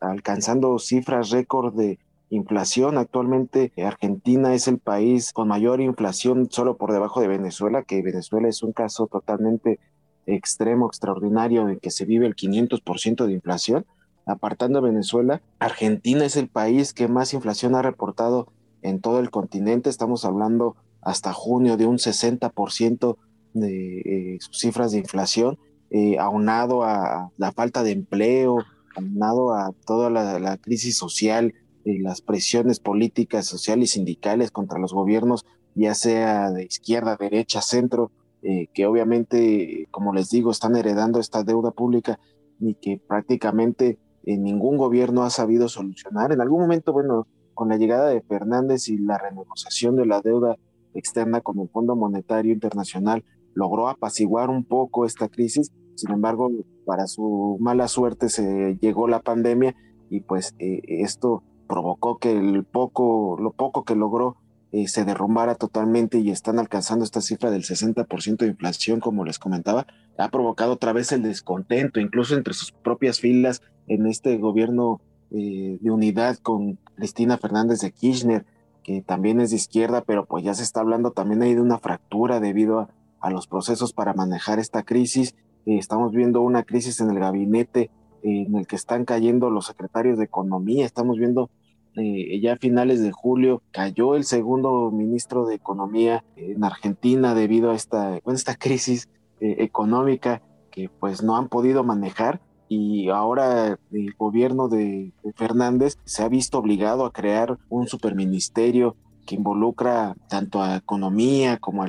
alcanzando 0.00 0.78
cifras 0.78 1.30
récord 1.30 1.74
de 1.74 1.98
inflación. 2.30 2.98
Actualmente 2.98 3.72
Argentina 3.84 4.54
es 4.54 4.68
el 4.68 4.78
país 4.78 5.32
con 5.32 5.48
mayor 5.48 5.80
inflación 5.80 6.48
solo 6.50 6.76
por 6.76 6.92
debajo 6.92 7.20
de 7.20 7.28
Venezuela, 7.28 7.82
que 7.82 8.02
Venezuela 8.02 8.48
es 8.48 8.62
un 8.62 8.72
caso 8.72 9.06
totalmente 9.06 9.78
extremo, 10.26 10.86
extraordinario, 10.86 11.68
en 11.68 11.78
que 11.78 11.90
se 11.90 12.04
vive 12.04 12.26
el 12.26 12.36
500% 12.36 13.26
de 13.26 13.32
inflación. 13.32 13.86
Apartando 14.26 14.78
a 14.78 14.82
Venezuela, 14.82 15.42
Argentina 15.58 16.24
es 16.24 16.36
el 16.36 16.48
país 16.48 16.94
que 16.94 17.08
más 17.08 17.34
inflación 17.34 17.74
ha 17.74 17.82
reportado 17.82 18.48
en 18.82 19.00
todo 19.00 19.20
el 19.20 19.30
continente. 19.30 19.90
Estamos 19.90 20.24
hablando 20.24 20.76
hasta 21.02 21.32
junio 21.34 21.76
de 21.76 21.86
un 21.86 21.98
60% 21.98 23.16
de 23.52 23.98
eh, 24.00 24.38
cifras 24.50 24.92
de 24.92 24.98
inflación, 24.98 25.58
eh, 25.90 26.18
aunado 26.18 26.82
a 26.82 27.30
la 27.36 27.52
falta 27.52 27.82
de 27.82 27.92
empleo, 27.92 28.56
aunado 28.96 29.52
a 29.52 29.72
toda 29.84 30.08
la 30.08 30.56
crisis 30.56 30.96
social 30.96 31.52
las 31.84 32.20
presiones 32.20 32.80
políticas, 32.80 33.46
sociales 33.46 33.90
y 33.90 33.92
sindicales 33.94 34.50
contra 34.50 34.78
los 34.78 34.92
gobiernos, 34.92 35.44
ya 35.74 35.94
sea 35.94 36.50
de 36.50 36.64
izquierda, 36.64 37.16
derecha, 37.16 37.60
centro, 37.60 38.10
eh, 38.42 38.68
que 38.74 38.86
obviamente, 38.86 39.88
como 39.90 40.12
les 40.12 40.30
digo, 40.30 40.50
están 40.50 40.76
heredando 40.76 41.18
esta 41.18 41.42
deuda 41.42 41.70
pública 41.70 42.18
y 42.60 42.74
que 42.74 43.00
prácticamente 43.06 43.98
eh, 44.24 44.36
ningún 44.36 44.76
gobierno 44.76 45.22
ha 45.24 45.30
sabido 45.30 45.68
solucionar. 45.68 46.32
En 46.32 46.40
algún 46.40 46.60
momento, 46.60 46.92
bueno, 46.92 47.26
con 47.54 47.68
la 47.68 47.76
llegada 47.76 48.08
de 48.08 48.20
Fernández 48.22 48.88
y 48.88 48.98
la 48.98 49.18
renegociación 49.18 49.96
de 49.96 50.06
la 50.06 50.20
deuda 50.20 50.56
externa 50.94 51.40
con 51.40 51.58
el 51.58 51.68
Fondo 51.68 51.96
Monetario 51.96 52.52
Internacional, 52.52 53.24
logró 53.54 53.88
apaciguar 53.88 54.50
un 54.50 54.64
poco 54.64 55.04
esta 55.06 55.28
crisis. 55.28 55.72
Sin 55.94 56.10
embargo, 56.10 56.50
para 56.84 57.06
su 57.06 57.56
mala 57.60 57.88
suerte 57.88 58.28
se 58.28 58.76
llegó 58.80 59.08
la 59.08 59.20
pandemia 59.20 59.74
y 60.10 60.20
pues 60.20 60.54
eh, 60.58 60.80
esto 60.84 61.42
provocó 61.66 62.18
que 62.18 62.32
el 62.32 62.64
poco, 62.64 63.36
lo 63.40 63.52
poco 63.52 63.84
que 63.84 63.96
logró 63.96 64.36
eh, 64.72 64.88
se 64.88 65.04
derrumbara 65.04 65.54
totalmente 65.54 66.18
y 66.18 66.30
están 66.30 66.58
alcanzando 66.58 67.04
esta 67.04 67.20
cifra 67.20 67.50
del 67.50 67.62
60% 67.62 68.38
de 68.38 68.48
inflación, 68.48 68.98
como 68.98 69.24
les 69.24 69.38
comentaba, 69.38 69.86
ha 70.18 70.28
provocado 70.30 70.72
otra 70.72 70.92
vez 70.92 71.12
el 71.12 71.22
descontento, 71.22 72.00
incluso 72.00 72.36
entre 72.36 72.54
sus 72.54 72.72
propias 72.72 73.20
filas 73.20 73.62
en 73.86 74.06
este 74.06 74.36
gobierno 74.36 75.00
eh, 75.30 75.78
de 75.80 75.90
unidad 75.90 76.38
con 76.38 76.78
Cristina 76.96 77.38
Fernández 77.38 77.80
de 77.80 77.92
Kirchner, 77.92 78.46
que 78.82 79.00
también 79.00 79.40
es 79.40 79.50
de 79.50 79.56
izquierda, 79.56 80.02
pero 80.02 80.26
pues 80.26 80.44
ya 80.44 80.54
se 80.54 80.62
está 80.62 80.80
hablando 80.80 81.12
también 81.12 81.42
ahí 81.42 81.54
de 81.54 81.60
una 81.60 81.78
fractura 81.78 82.40
debido 82.40 82.88
a, 83.20 83.30
los 83.30 83.46
procesos 83.46 83.92
para 83.92 84.12
manejar 84.12 84.58
esta 84.58 84.82
crisis. 84.82 85.34
Eh, 85.66 85.78
estamos 85.78 86.12
viendo 86.12 86.42
una 86.42 86.64
crisis 86.64 87.00
en 87.00 87.10
el 87.10 87.18
gabinete 87.18 87.90
en 88.24 88.56
el 88.56 88.66
que 88.66 88.76
están 88.76 89.04
cayendo 89.04 89.50
los 89.50 89.66
secretarios 89.66 90.18
de 90.18 90.24
Economía, 90.24 90.86
estamos 90.86 91.18
viendo 91.18 91.50
eh, 91.96 92.40
ya 92.40 92.54
a 92.54 92.56
finales 92.56 93.00
de 93.02 93.12
julio 93.12 93.62
cayó 93.70 94.16
el 94.16 94.24
segundo 94.24 94.90
ministro 94.90 95.46
de 95.46 95.54
Economía 95.54 96.24
en 96.34 96.64
Argentina 96.64 97.34
debido 97.34 97.70
a 97.70 97.76
esta, 97.76 98.18
esta 98.26 98.56
crisis 98.56 99.08
eh, 99.40 99.56
económica 99.60 100.42
que 100.72 100.88
pues 100.88 101.22
no 101.22 101.36
han 101.36 101.48
podido 101.48 101.84
manejar. 101.84 102.40
Y 102.66 103.10
ahora 103.10 103.78
el 103.92 104.14
gobierno 104.18 104.68
de, 104.68 105.12
Fernández 105.36 105.98
se 106.04 106.24
ha 106.24 106.28
visto 106.28 106.58
obligado 106.58 107.04
a 107.04 107.12
crear 107.12 107.58
un 107.68 107.86
superministerio 107.86 108.96
que 109.26 109.36
involucra 109.36 110.16
tanto 110.28 110.62
a 110.62 110.76
economía 110.76 111.58
como 111.58 111.84
a 111.84 111.88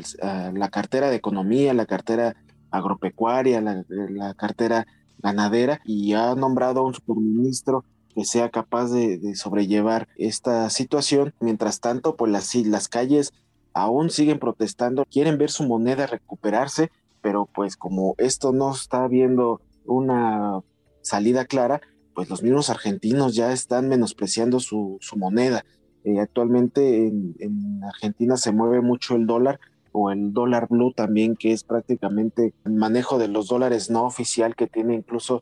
la 0.54 0.69
cartera 0.69 1.10
de 1.10 1.15
economía, 1.15 1.74
la 1.74 1.86
cartera 1.86 2.36
agropecuaria, 2.69 3.62
la, 3.62 3.84
la 3.88 4.34
cartera 4.36 4.86
ganadera 5.19 5.82
y 5.86 6.13
ha 6.13 6.36
nombrado 6.36 6.82
a 6.82 6.86
un 6.86 6.93
superministro 6.93 7.84
que 8.13 8.23
sea 8.25 8.49
capaz 8.49 8.91
de, 8.91 9.36
sobrellevar 9.36 10.08
esta 10.17 10.69
situación. 10.69 11.34
Mientras 11.41 11.82
tanto, 11.82 12.15
pues 12.15 12.32
las, 12.32 12.56
las 12.56 12.88
calles 12.88 13.34
aún 13.73 14.10
siguen 14.10 14.39
protestando, 14.39 15.06
quieren 15.06 15.38
ver 15.38 15.51
su 15.51 15.63
moneda 15.63 16.08
recuperarse, 16.08 16.91
pero 17.21 17.49
pues 17.54 17.75
como 17.75 18.15
esto 18.17 18.54
no 18.54 18.71
está 18.71 19.08
viendo 19.08 19.62
una 19.86 20.62
salida 21.01 21.45
clara, 21.45 21.82
pues 22.13 22.30
los 22.30 22.41
mismos 22.41 22.69
argentinos 22.69 23.36
ya 23.36 23.51
están 23.51 23.89
menospreciando 23.89 24.62
su, 24.62 24.99
moneda. 25.17 25.65
Eh, 26.06 26.19
actualmente 26.19 27.08
en, 27.08 27.36
en, 27.39 27.84
Argentina 27.84 28.38
se 28.38 28.54
mueve 28.54 28.82
mucho 28.82 29.15
el 29.15 29.25
dólar 29.25 29.60
o 29.95 30.12
el 30.12 30.34
dólar 30.34 30.67
blue 30.69 30.91
también, 30.91 31.36
que 31.36 31.53
es 31.53 31.63
prácticamente 31.63 32.53
el 32.65 32.73
manejo 32.73 33.17
de 33.17 33.29
los 33.29 33.47
dólares 33.47 33.89
no 33.89 34.03
oficial 34.03 34.55
que 34.55 34.67
tiene 34.67 34.95
incluso 34.95 35.41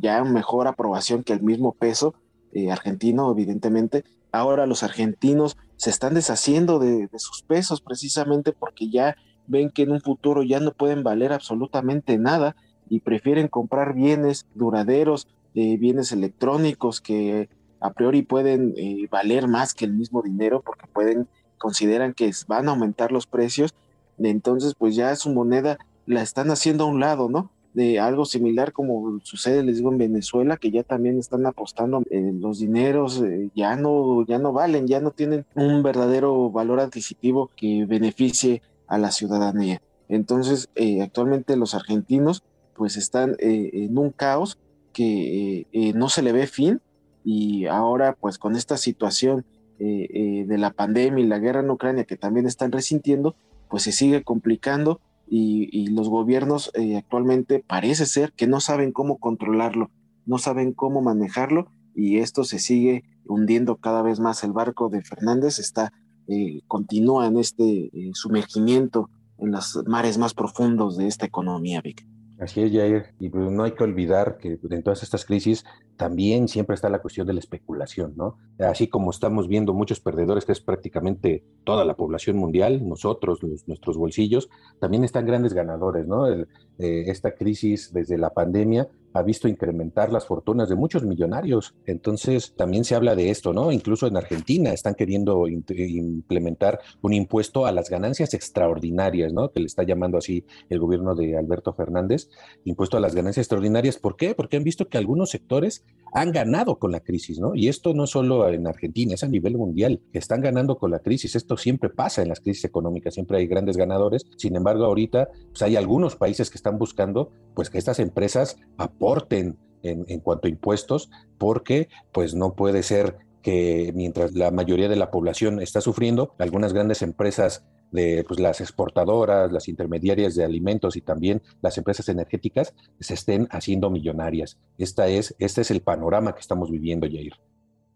ya 0.00 0.24
mejor 0.24 0.66
aprobación 0.66 1.22
que 1.22 1.32
el 1.32 1.42
mismo 1.42 1.72
peso 1.72 2.14
eh, 2.52 2.70
argentino, 2.70 3.30
evidentemente. 3.30 4.04
Ahora 4.32 4.66
los 4.66 4.82
argentinos 4.82 5.56
se 5.76 5.90
están 5.90 6.14
deshaciendo 6.14 6.78
de, 6.78 7.08
sus 7.16 7.42
pesos 7.42 7.80
precisamente 7.80 8.52
porque 8.52 8.88
ya 8.88 9.16
ven 9.46 9.70
que 9.70 9.82
en 9.82 9.92
un 9.92 10.00
futuro 10.00 10.42
ya 10.42 10.60
no 10.60 10.72
pueden 10.72 11.02
valer 11.02 11.32
absolutamente 11.32 12.18
nada 12.18 12.56
y 12.88 13.00
prefieren 13.00 13.48
comprar 13.48 13.94
bienes 13.94 14.46
duraderos, 14.54 15.28
eh, 15.54 15.76
bienes 15.78 16.12
electrónicos 16.12 17.00
que 17.00 17.48
a 17.80 17.92
priori 17.92 18.22
pueden 18.22 18.74
eh, 18.76 19.06
valer 19.10 19.48
más 19.48 19.74
que 19.74 19.84
el 19.84 19.94
mismo 19.94 20.22
dinero 20.22 20.62
porque 20.64 20.86
pueden 20.86 21.28
consideran 21.60 22.14
que 22.14 22.32
van 22.48 22.68
a 22.68 22.72
aumentar 22.72 23.12
los 23.12 23.26
precios, 23.26 23.74
entonces 24.18 24.74
pues 24.76 24.96
ya 24.96 25.14
su 25.14 25.30
moneda 25.30 25.78
la 26.06 26.22
están 26.22 26.50
haciendo 26.50 26.84
a 26.84 26.88
un 26.88 26.98
lado, 26.98 27.28
¿no? 27.28 27.50
de 27.72 28.00
algo 28.00 28.24
similar 28.24 28.72
como 28.72 29.20
sucede, 29.22 29.62
les 29.62 29.76
digo, 29.76 29.92
en 29.92 29.98
Venezuela, 29.98 30.56
que 30.56 30.70
ya 30.70 30.82
también 30.82 31.18
están 31.18 31.46
apostando 31.46 32.02
eh, 32.10 32.32
los 32.34 32.58
dineros, 32.58 33.22
eh, 33.22 33.50
ya, 33.54 33.76
no, 33.76 34.24
ya 34.26 34.38
no 34.38 34.52
valen, 34.52 34.86
ya 34.86 35.00
no 35.00 35.12
tienen 35.12 35.44
un 35.54 35.82
verdadero 35.82 36.50
valor 36.50 36.80
adquisitivo 36.80 37.50
que 37.56 37.84
beneficie 37.86 38.62
a 38.88 38.98
la 38.98 39.12
ciudadanía. 39.12 39.80
Entonces, 40.08 40.68
eh, 40.74 41.02
actualmente 41.02 41.56
los 41.56 41.74
argentinos 41.74 42.42
pues 42.74 42.96
están 42.96 43.36
en 43.40 43.98
un 43.98 44.10
caos 44.10 44.58
que 44.94 45.66
no 45.94 46.08
se 46.08 46.22
le 46.22 46.32
ve 46.32 46.46
fin 46.46 46.80
y 47.24 47.66
ahora 47.66 48.16
pues 48.18 48.38
con 48.38 48.56
esta 48.56 48.78
situación 48.78 49.44
de 49.80 50.58
la 50.58 50.72
pandemia 50.72 51.24
y 51.24 51.26
la 51.26 51.38
guerra 51.38 51.60
en 51.60 51.70
Ucrania 51.70 52.04
que 52.04 52.16
también 52.16 52.46
están 52.46 52.70
resintiendo, 52.70 53.34
pues 53.68 53.82
se 53.82 53.92
sigue 53.92 54.22
complicando 54.22 55.00
y, 55.30 55.86
los 55.90 56.08
gobiernos 56.08 56.72
eh, 56.74 56.96
actualmente 56.96 57.64
parece 57.66 58.04
ser 58.04 58.32
que 58.32 58.48
no 58.48 58.60
saben 58.60 58.90
cómo 58.90 59.18
controlarlo, 59.18 59.90
no 60.26 60.38
saben 60.38 60.72
cómo 60.72 61.02
manejarlo 61.02 61.68
y 61.94 62.18
esto 62.18 62.42
se 62.42 62.58
sigue 62.58 63.04
hundiendo 63.26 63.76
cada 63.76 64.02
vez 64.02 64.18
más. 64.18 64.42
El 64.42 64.52
barco 64.52 64.88
de 64.88 65.02
Fernández 65.02 65.60
está, 65.60 65.92
eh, 66.26 66.62
continúa 66.66 67.28
en 67.28 67.38
este 67.38 67.64
eh, 67.64 68.10
sumergimiento 68.12 69.08
en 69.38 69.52
los 69.52 69.80
mares 69.86 70.18
más 70.18 70.34
profundos 70.34 70.96
de 70.96 71.06
esta 71.06 71.26
economía, 71.26 71.80
Vic. 71.80 72.09
Así 72.40 72.62
es, 72.62 72.72
Jair. 72.72 73.12
Y 73.20 73.28
pues, 73.28 73.50
no 73.50 73.64
hay 73.64 73.72
que 73.72 73.84
olvidar 73.84 74.38
que 74.38 74.58
en 74.70 74.82
todas 74.82 75.02
estas 75.02 75.26
crisis 75.26 75.64
también 75.98 76.48
siempre 76.48 76.74
está 76.74 76.88
la 76.88 77.00
cuestión 77.00 77.26
de 77.26 77.34
la 77.34 77.40
especulación, 77.40 78.14
¿no? 78.16 78.38
Así 78.58 78.88
como 78.88 79.10
estamos 79.10 79.46
viendo 79.46 79.74
muchos 79.74 80.00
perdedores, 80.00 80.46
que 80.46 80.52
es 80.52 80.60
prácticamente 80.62 81.44
toda 81.64 81.84
la 81.84 81.96
población 81.96 82.38
mundial, 82.38 82.88
nosotros, 82.88 83.40
nuestros 83.66 83.98
bolsillos, 83.98 84.48
también 84.78 85.04
están 85.04 85.26
grandes 85.26 85.52
ganadores, 85.52 86.06
¿no? 86.06 86.32
Eh, 86.32 86.46
esta 86.78 87.32
crisis 87.32 87.92
desde 87.92 88.16
la 88.16 88.30
pandemia 88.30 88.88
ha 89.12 89.22
visto 89.22 89.48
incrementar 89.48 90.12
las 90.12 90.26
fortunas 90.26 90.68
de 90.68 90.76
muchos 90.76 91.04
millonarios. 91.04 91.74
Entonces, 91.86 92.54
también 92.56 92.84
se 92.84 92.94
habla 92.94 93.14
de 93.14 93.30
esto, 93.30 93.52
¿no? 93.52 93.72
Incluso 93.72 94.06
en 94.06 94.16
Argentina 94.16 94.72
están 94.72 94.94
queriendo 94.94 95.46
implementar 95.48 96.80
un 97.02 97.12
impuesto 97.12 97.66
a 97.66 97.72
las 97.72 97.90
ganancias 97.90 98.34
extraordinarias, 98.34 99.32
¿no? 99.32 99.50
Que 99.50 99.60
le 99.60 99.66
está 99.66 99.82
llamando 99.82 100.18
así 100.18 100.44
el 100.68 100.78
gobierno 100.78 101.14
de 101.14 101.36
Alberto 101.36 101.72
Fernández, 101.72 102.28
impuesto 102.64 102.96
a 102.96 103.00
las 103.00 103.14
ganancias 103.14 103.44
extraordinarias. 103.44 103.98
¿Por 103.98 104.16
qué? 104.16 104.34
Porque 104.34 104.56
han 104.56 104.64
visto 104.64 104.88
que 104.88 104.98
algunos 104.98 105.30
sectores 105.30 105.84
han 106.12 106.32
ganado 106.32 106.78
con 106.78 106.92
la 106.92 107.00
crisis, 107.00 107.38
¿no? 107.38 107.54
Y 107.54 107.68
esto 107.68 107.94
no 107.94 108.06
solo 108.06 108.48
en 108.48 108.66
Argentina, 108.66 109.14
es 109.14 109.22
a 109.22 109.28
nivel 109.28 109.56
mundial, 109.56 110.00
que 110.12 110.18
están 110.18 110.40
ganando 110.40 110.76
con 110.78 110.90
la 110.90 111.00
crisis. 111.00 111.36
Esto 111.36 111.56
siempre 111.56 111.90
pasa 111.90 112.22
en 112.22 112.28
las 112.28 112.40
crisis 112.40 112.64
económicas, 112.64 113.14
siempre 113.14 113.38
hay 113.38 113.46
grandes 113.46 113.76
ganadores. 113.76 114.24
Sin 114.36 114.56
embargo, 114.56 114.84
ahorita 114.84 115.28
pues 115.50 115.62
hay 115.62 115.76
algunos 115.76 116.16
países 116.16 116.50
que 116.50 116.56
están 116.56 116.78
buscando 116.78 117.30
pues 117.54 117.70
que 117.70 117.78
estas 117.78 117.98
empresas 117.98 118.56
aporten 119.00 119.56
en, 119.82 120.04
en 120.08 120.20
cuanto 120.20 120.46
a 120.46 120.50
impuestos, 120.50 121.10
porque 121.38 121.88
pues 122.12 122.34
no 122.34 122.54
puede 122.54 122.82
ser 122.82 123.16
que 123.42 123.92
mientras 123.94 124.34
la 124.34 124.50
mayoría 124.50 124.90
de 124.90 124.96
la 124.96 125.10
población 125.10 125.62
está 125.62 125.80
sufriendo, 125.80 126.34
algunas 126.38 126.74
grandes 126.74 127.00
empresas 127.00 127.64
de 127.92 128.24
pues, 128.28 128.38
las 128.38 128.60
exportadoras, 128.60 129.50
las 129.50 129.68
intermediarias 129.68 130.34
de 130.34 130.44
alimentos 130.44 130.96
y 130.96 131.00
también 131.00 131.42
las 131.62 131.78
empresas 131.78 132.08
energéticas 132.10 132.74
se 133.00 133.14
estén 133.14 133.48
haciendo 133.50 133.88
millonarias. 133.88 134.58
Esta 134.76 135.08
es, 135.08 135.34
este 135.38 135.62
es 135.62 135.70
el 135.70 135.80
panorama 135.80 136.34
que 136.34 136.40
estamos 136.40 136.70
viviendo, 136.70 137.08
Jair. 137.08 137.34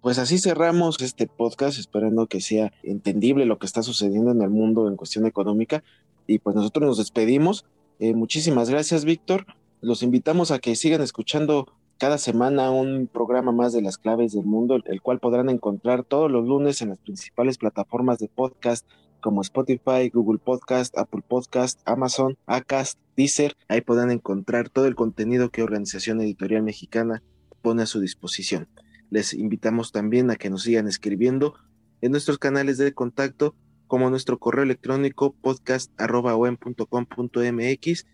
Pues 0.00 0.18
así 0.18 0.38
cerramos 0.38 1.00
este 1.00 1.26
podcast, 1.26 1.78
esperando 1.78 2.26
que 2.26 2.40
sea 2.40 2.72
entendible 2.82 3.46
lo 3.46 3.58
que 3.58 3.66
está 3.66 3.82
sucediendo 3.82 4.32
en 4.32 4.42
el 4.42 4.50
mundo 4.50 4.88
en 4.88 4.96
cuestión 4.96 5.26
económica. 5.26 5.82
Y 6.26 6.38
pues 6.38 6.56
nosotros 6.56 6.86
nos 6.86 6.98
despedimos. 6.98 7.64
Eh, 8.00 8.14
muchísimas 8.14 8.68
gracias, 8.68 9.04
Víctor. 9.04 9.46
Los 9.84 10.02
invitamos 10.02 10.50
a 10.50 10.58
que 10.60 10.76
sigan 10.76 11.02
escuchando 11.02 11.66
cada 11.98 12.16
semana 12.16 12.70
un 12.70 13.06
programa 13.06 13.52
más 13.52 13.74
de 13.74 13.82
las 13.82 13.98
claves 13.98 14.32
del 14.32 14.46
mundo, 14.46 14.78
el 14.82 15.02
cual 15.02 15.20
podrán 15.20 15.50
encontrar 15.50 16.04
todos 16.04 16.30
los 16.30 16.46
lunes 16.46 16.80
en 16.80 16.88
las 16.88 16.96
principales 16.96 17.58
plataformas 17.58 18.18
de 18.18 18.28
podcast 18.28 18.88
como 19.20 19.42
Spotify, 19.42 20.08
Google 20.10 20.38
Podcast, 20.38 20.96
Apple 20.96 21.20
Podcast, 21.28 21.82
Amazon, 21.84 22.38
Acast, 22.46 22.98
Deezer. 23.14 23.52
Ahí 23.68 23.82
podrán 23.82 24.10
encontrar 24.10 24.70
todo 24.70 24.86
el 24.86 24.94
contenido 24.94 25.50
que 25.50 25.62
Organización 25.62 26.22
Editorial 26.22 26.62
Mexicana 26.62 27.22
pone 27.60 27.82
a 27.82 27.86
su 27.86 28.00
disposición. 28.00 28.68
Les 29.10 29.34
invitamos 29.34 29.92
también 29.92 30.30
a 30.30 30.36
que 30.36 30.48
nos 30.48 30.62
sigan 30.62 30.88
escribiendo 30.88 31.56
en 32.00 32.12
nuestros 32.12 32.38
canales 32.38 32.78
de 32.78 32.94
contacto 32.94 33.54
como 33.86 34.08
nuestro 34.08 34.38
correo 34.38 34.64
electrónico 34.64 35.34
podcast.com.mx 35.42 38.06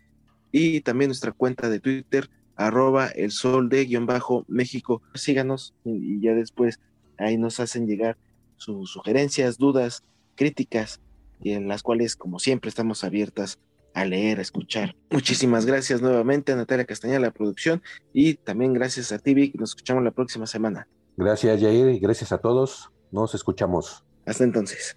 y 0.52 0.80
también 0.80 1.08
nuestra 1.08 1.32
cuenta 1.32 1.68
de 1.68 1.80
Twitter 1.80 2.30
arroba 2.56 3.08
el 3.08 3.30
sol 3.30 3.68
de 3.68 3.84
guion 3.86 4.06
bajo 4.06 4.44
México. 4.48 5.02
Síganos 5.14 5.74
y 5.84 6.20
ya 6.20 6.34
después 6.34 6.80
ahí 7.18 7.38
nos 7.38 7.60
hacen 7.60 7.86
llegar 7.86 8.18
sus 8.56 8.90
sugerencias, 8.90 9.58
dudas, 9.58 10.04
críticas 10.34 11.00
y 11.40 11.52
en 11.52 11.68
las 11.68 11.82
cuales, 11.82 12.16
como 12.16 12.38
siempre, 12.38 12.68
estamos 12.68 13.04
abiertas 13.04 13.58
a 13.94 14.04
leer, 14.04 14.38
a 14.38 14.42
escuchar. 14.42 14.94
Muchísimas 15.10 15.66
gracias 15.66 16.00
nuevamente 16.02 16.52
a 16.52 16.56
Natalia 16.56 16.84
Castañeda, 16.84 17.20
la 17.20 17.30
producción, 17.30 17.82
y 18.12 18.34
también 18.34 18.72
gracias 18.72 19.10
a 19.12 19.18
Tibi, 19.18 19.52
nos 19.58 19.70
escuchamos 19.70 20.04
la 20.04 20.12
próxima 20.12 20.46
semana. 20.46 20.86
Gracias, 21.16 21.60
Jair, 21.60 21.88
y 21.88 21.98
gracias 21.98 22.32
a 22.32 22.38
todos. 22.38 22.90
Nos 23.10 23.34
escuchamos. 23.34 24.04
Hasta 24.26 24.44
entonces. 24.44 24.96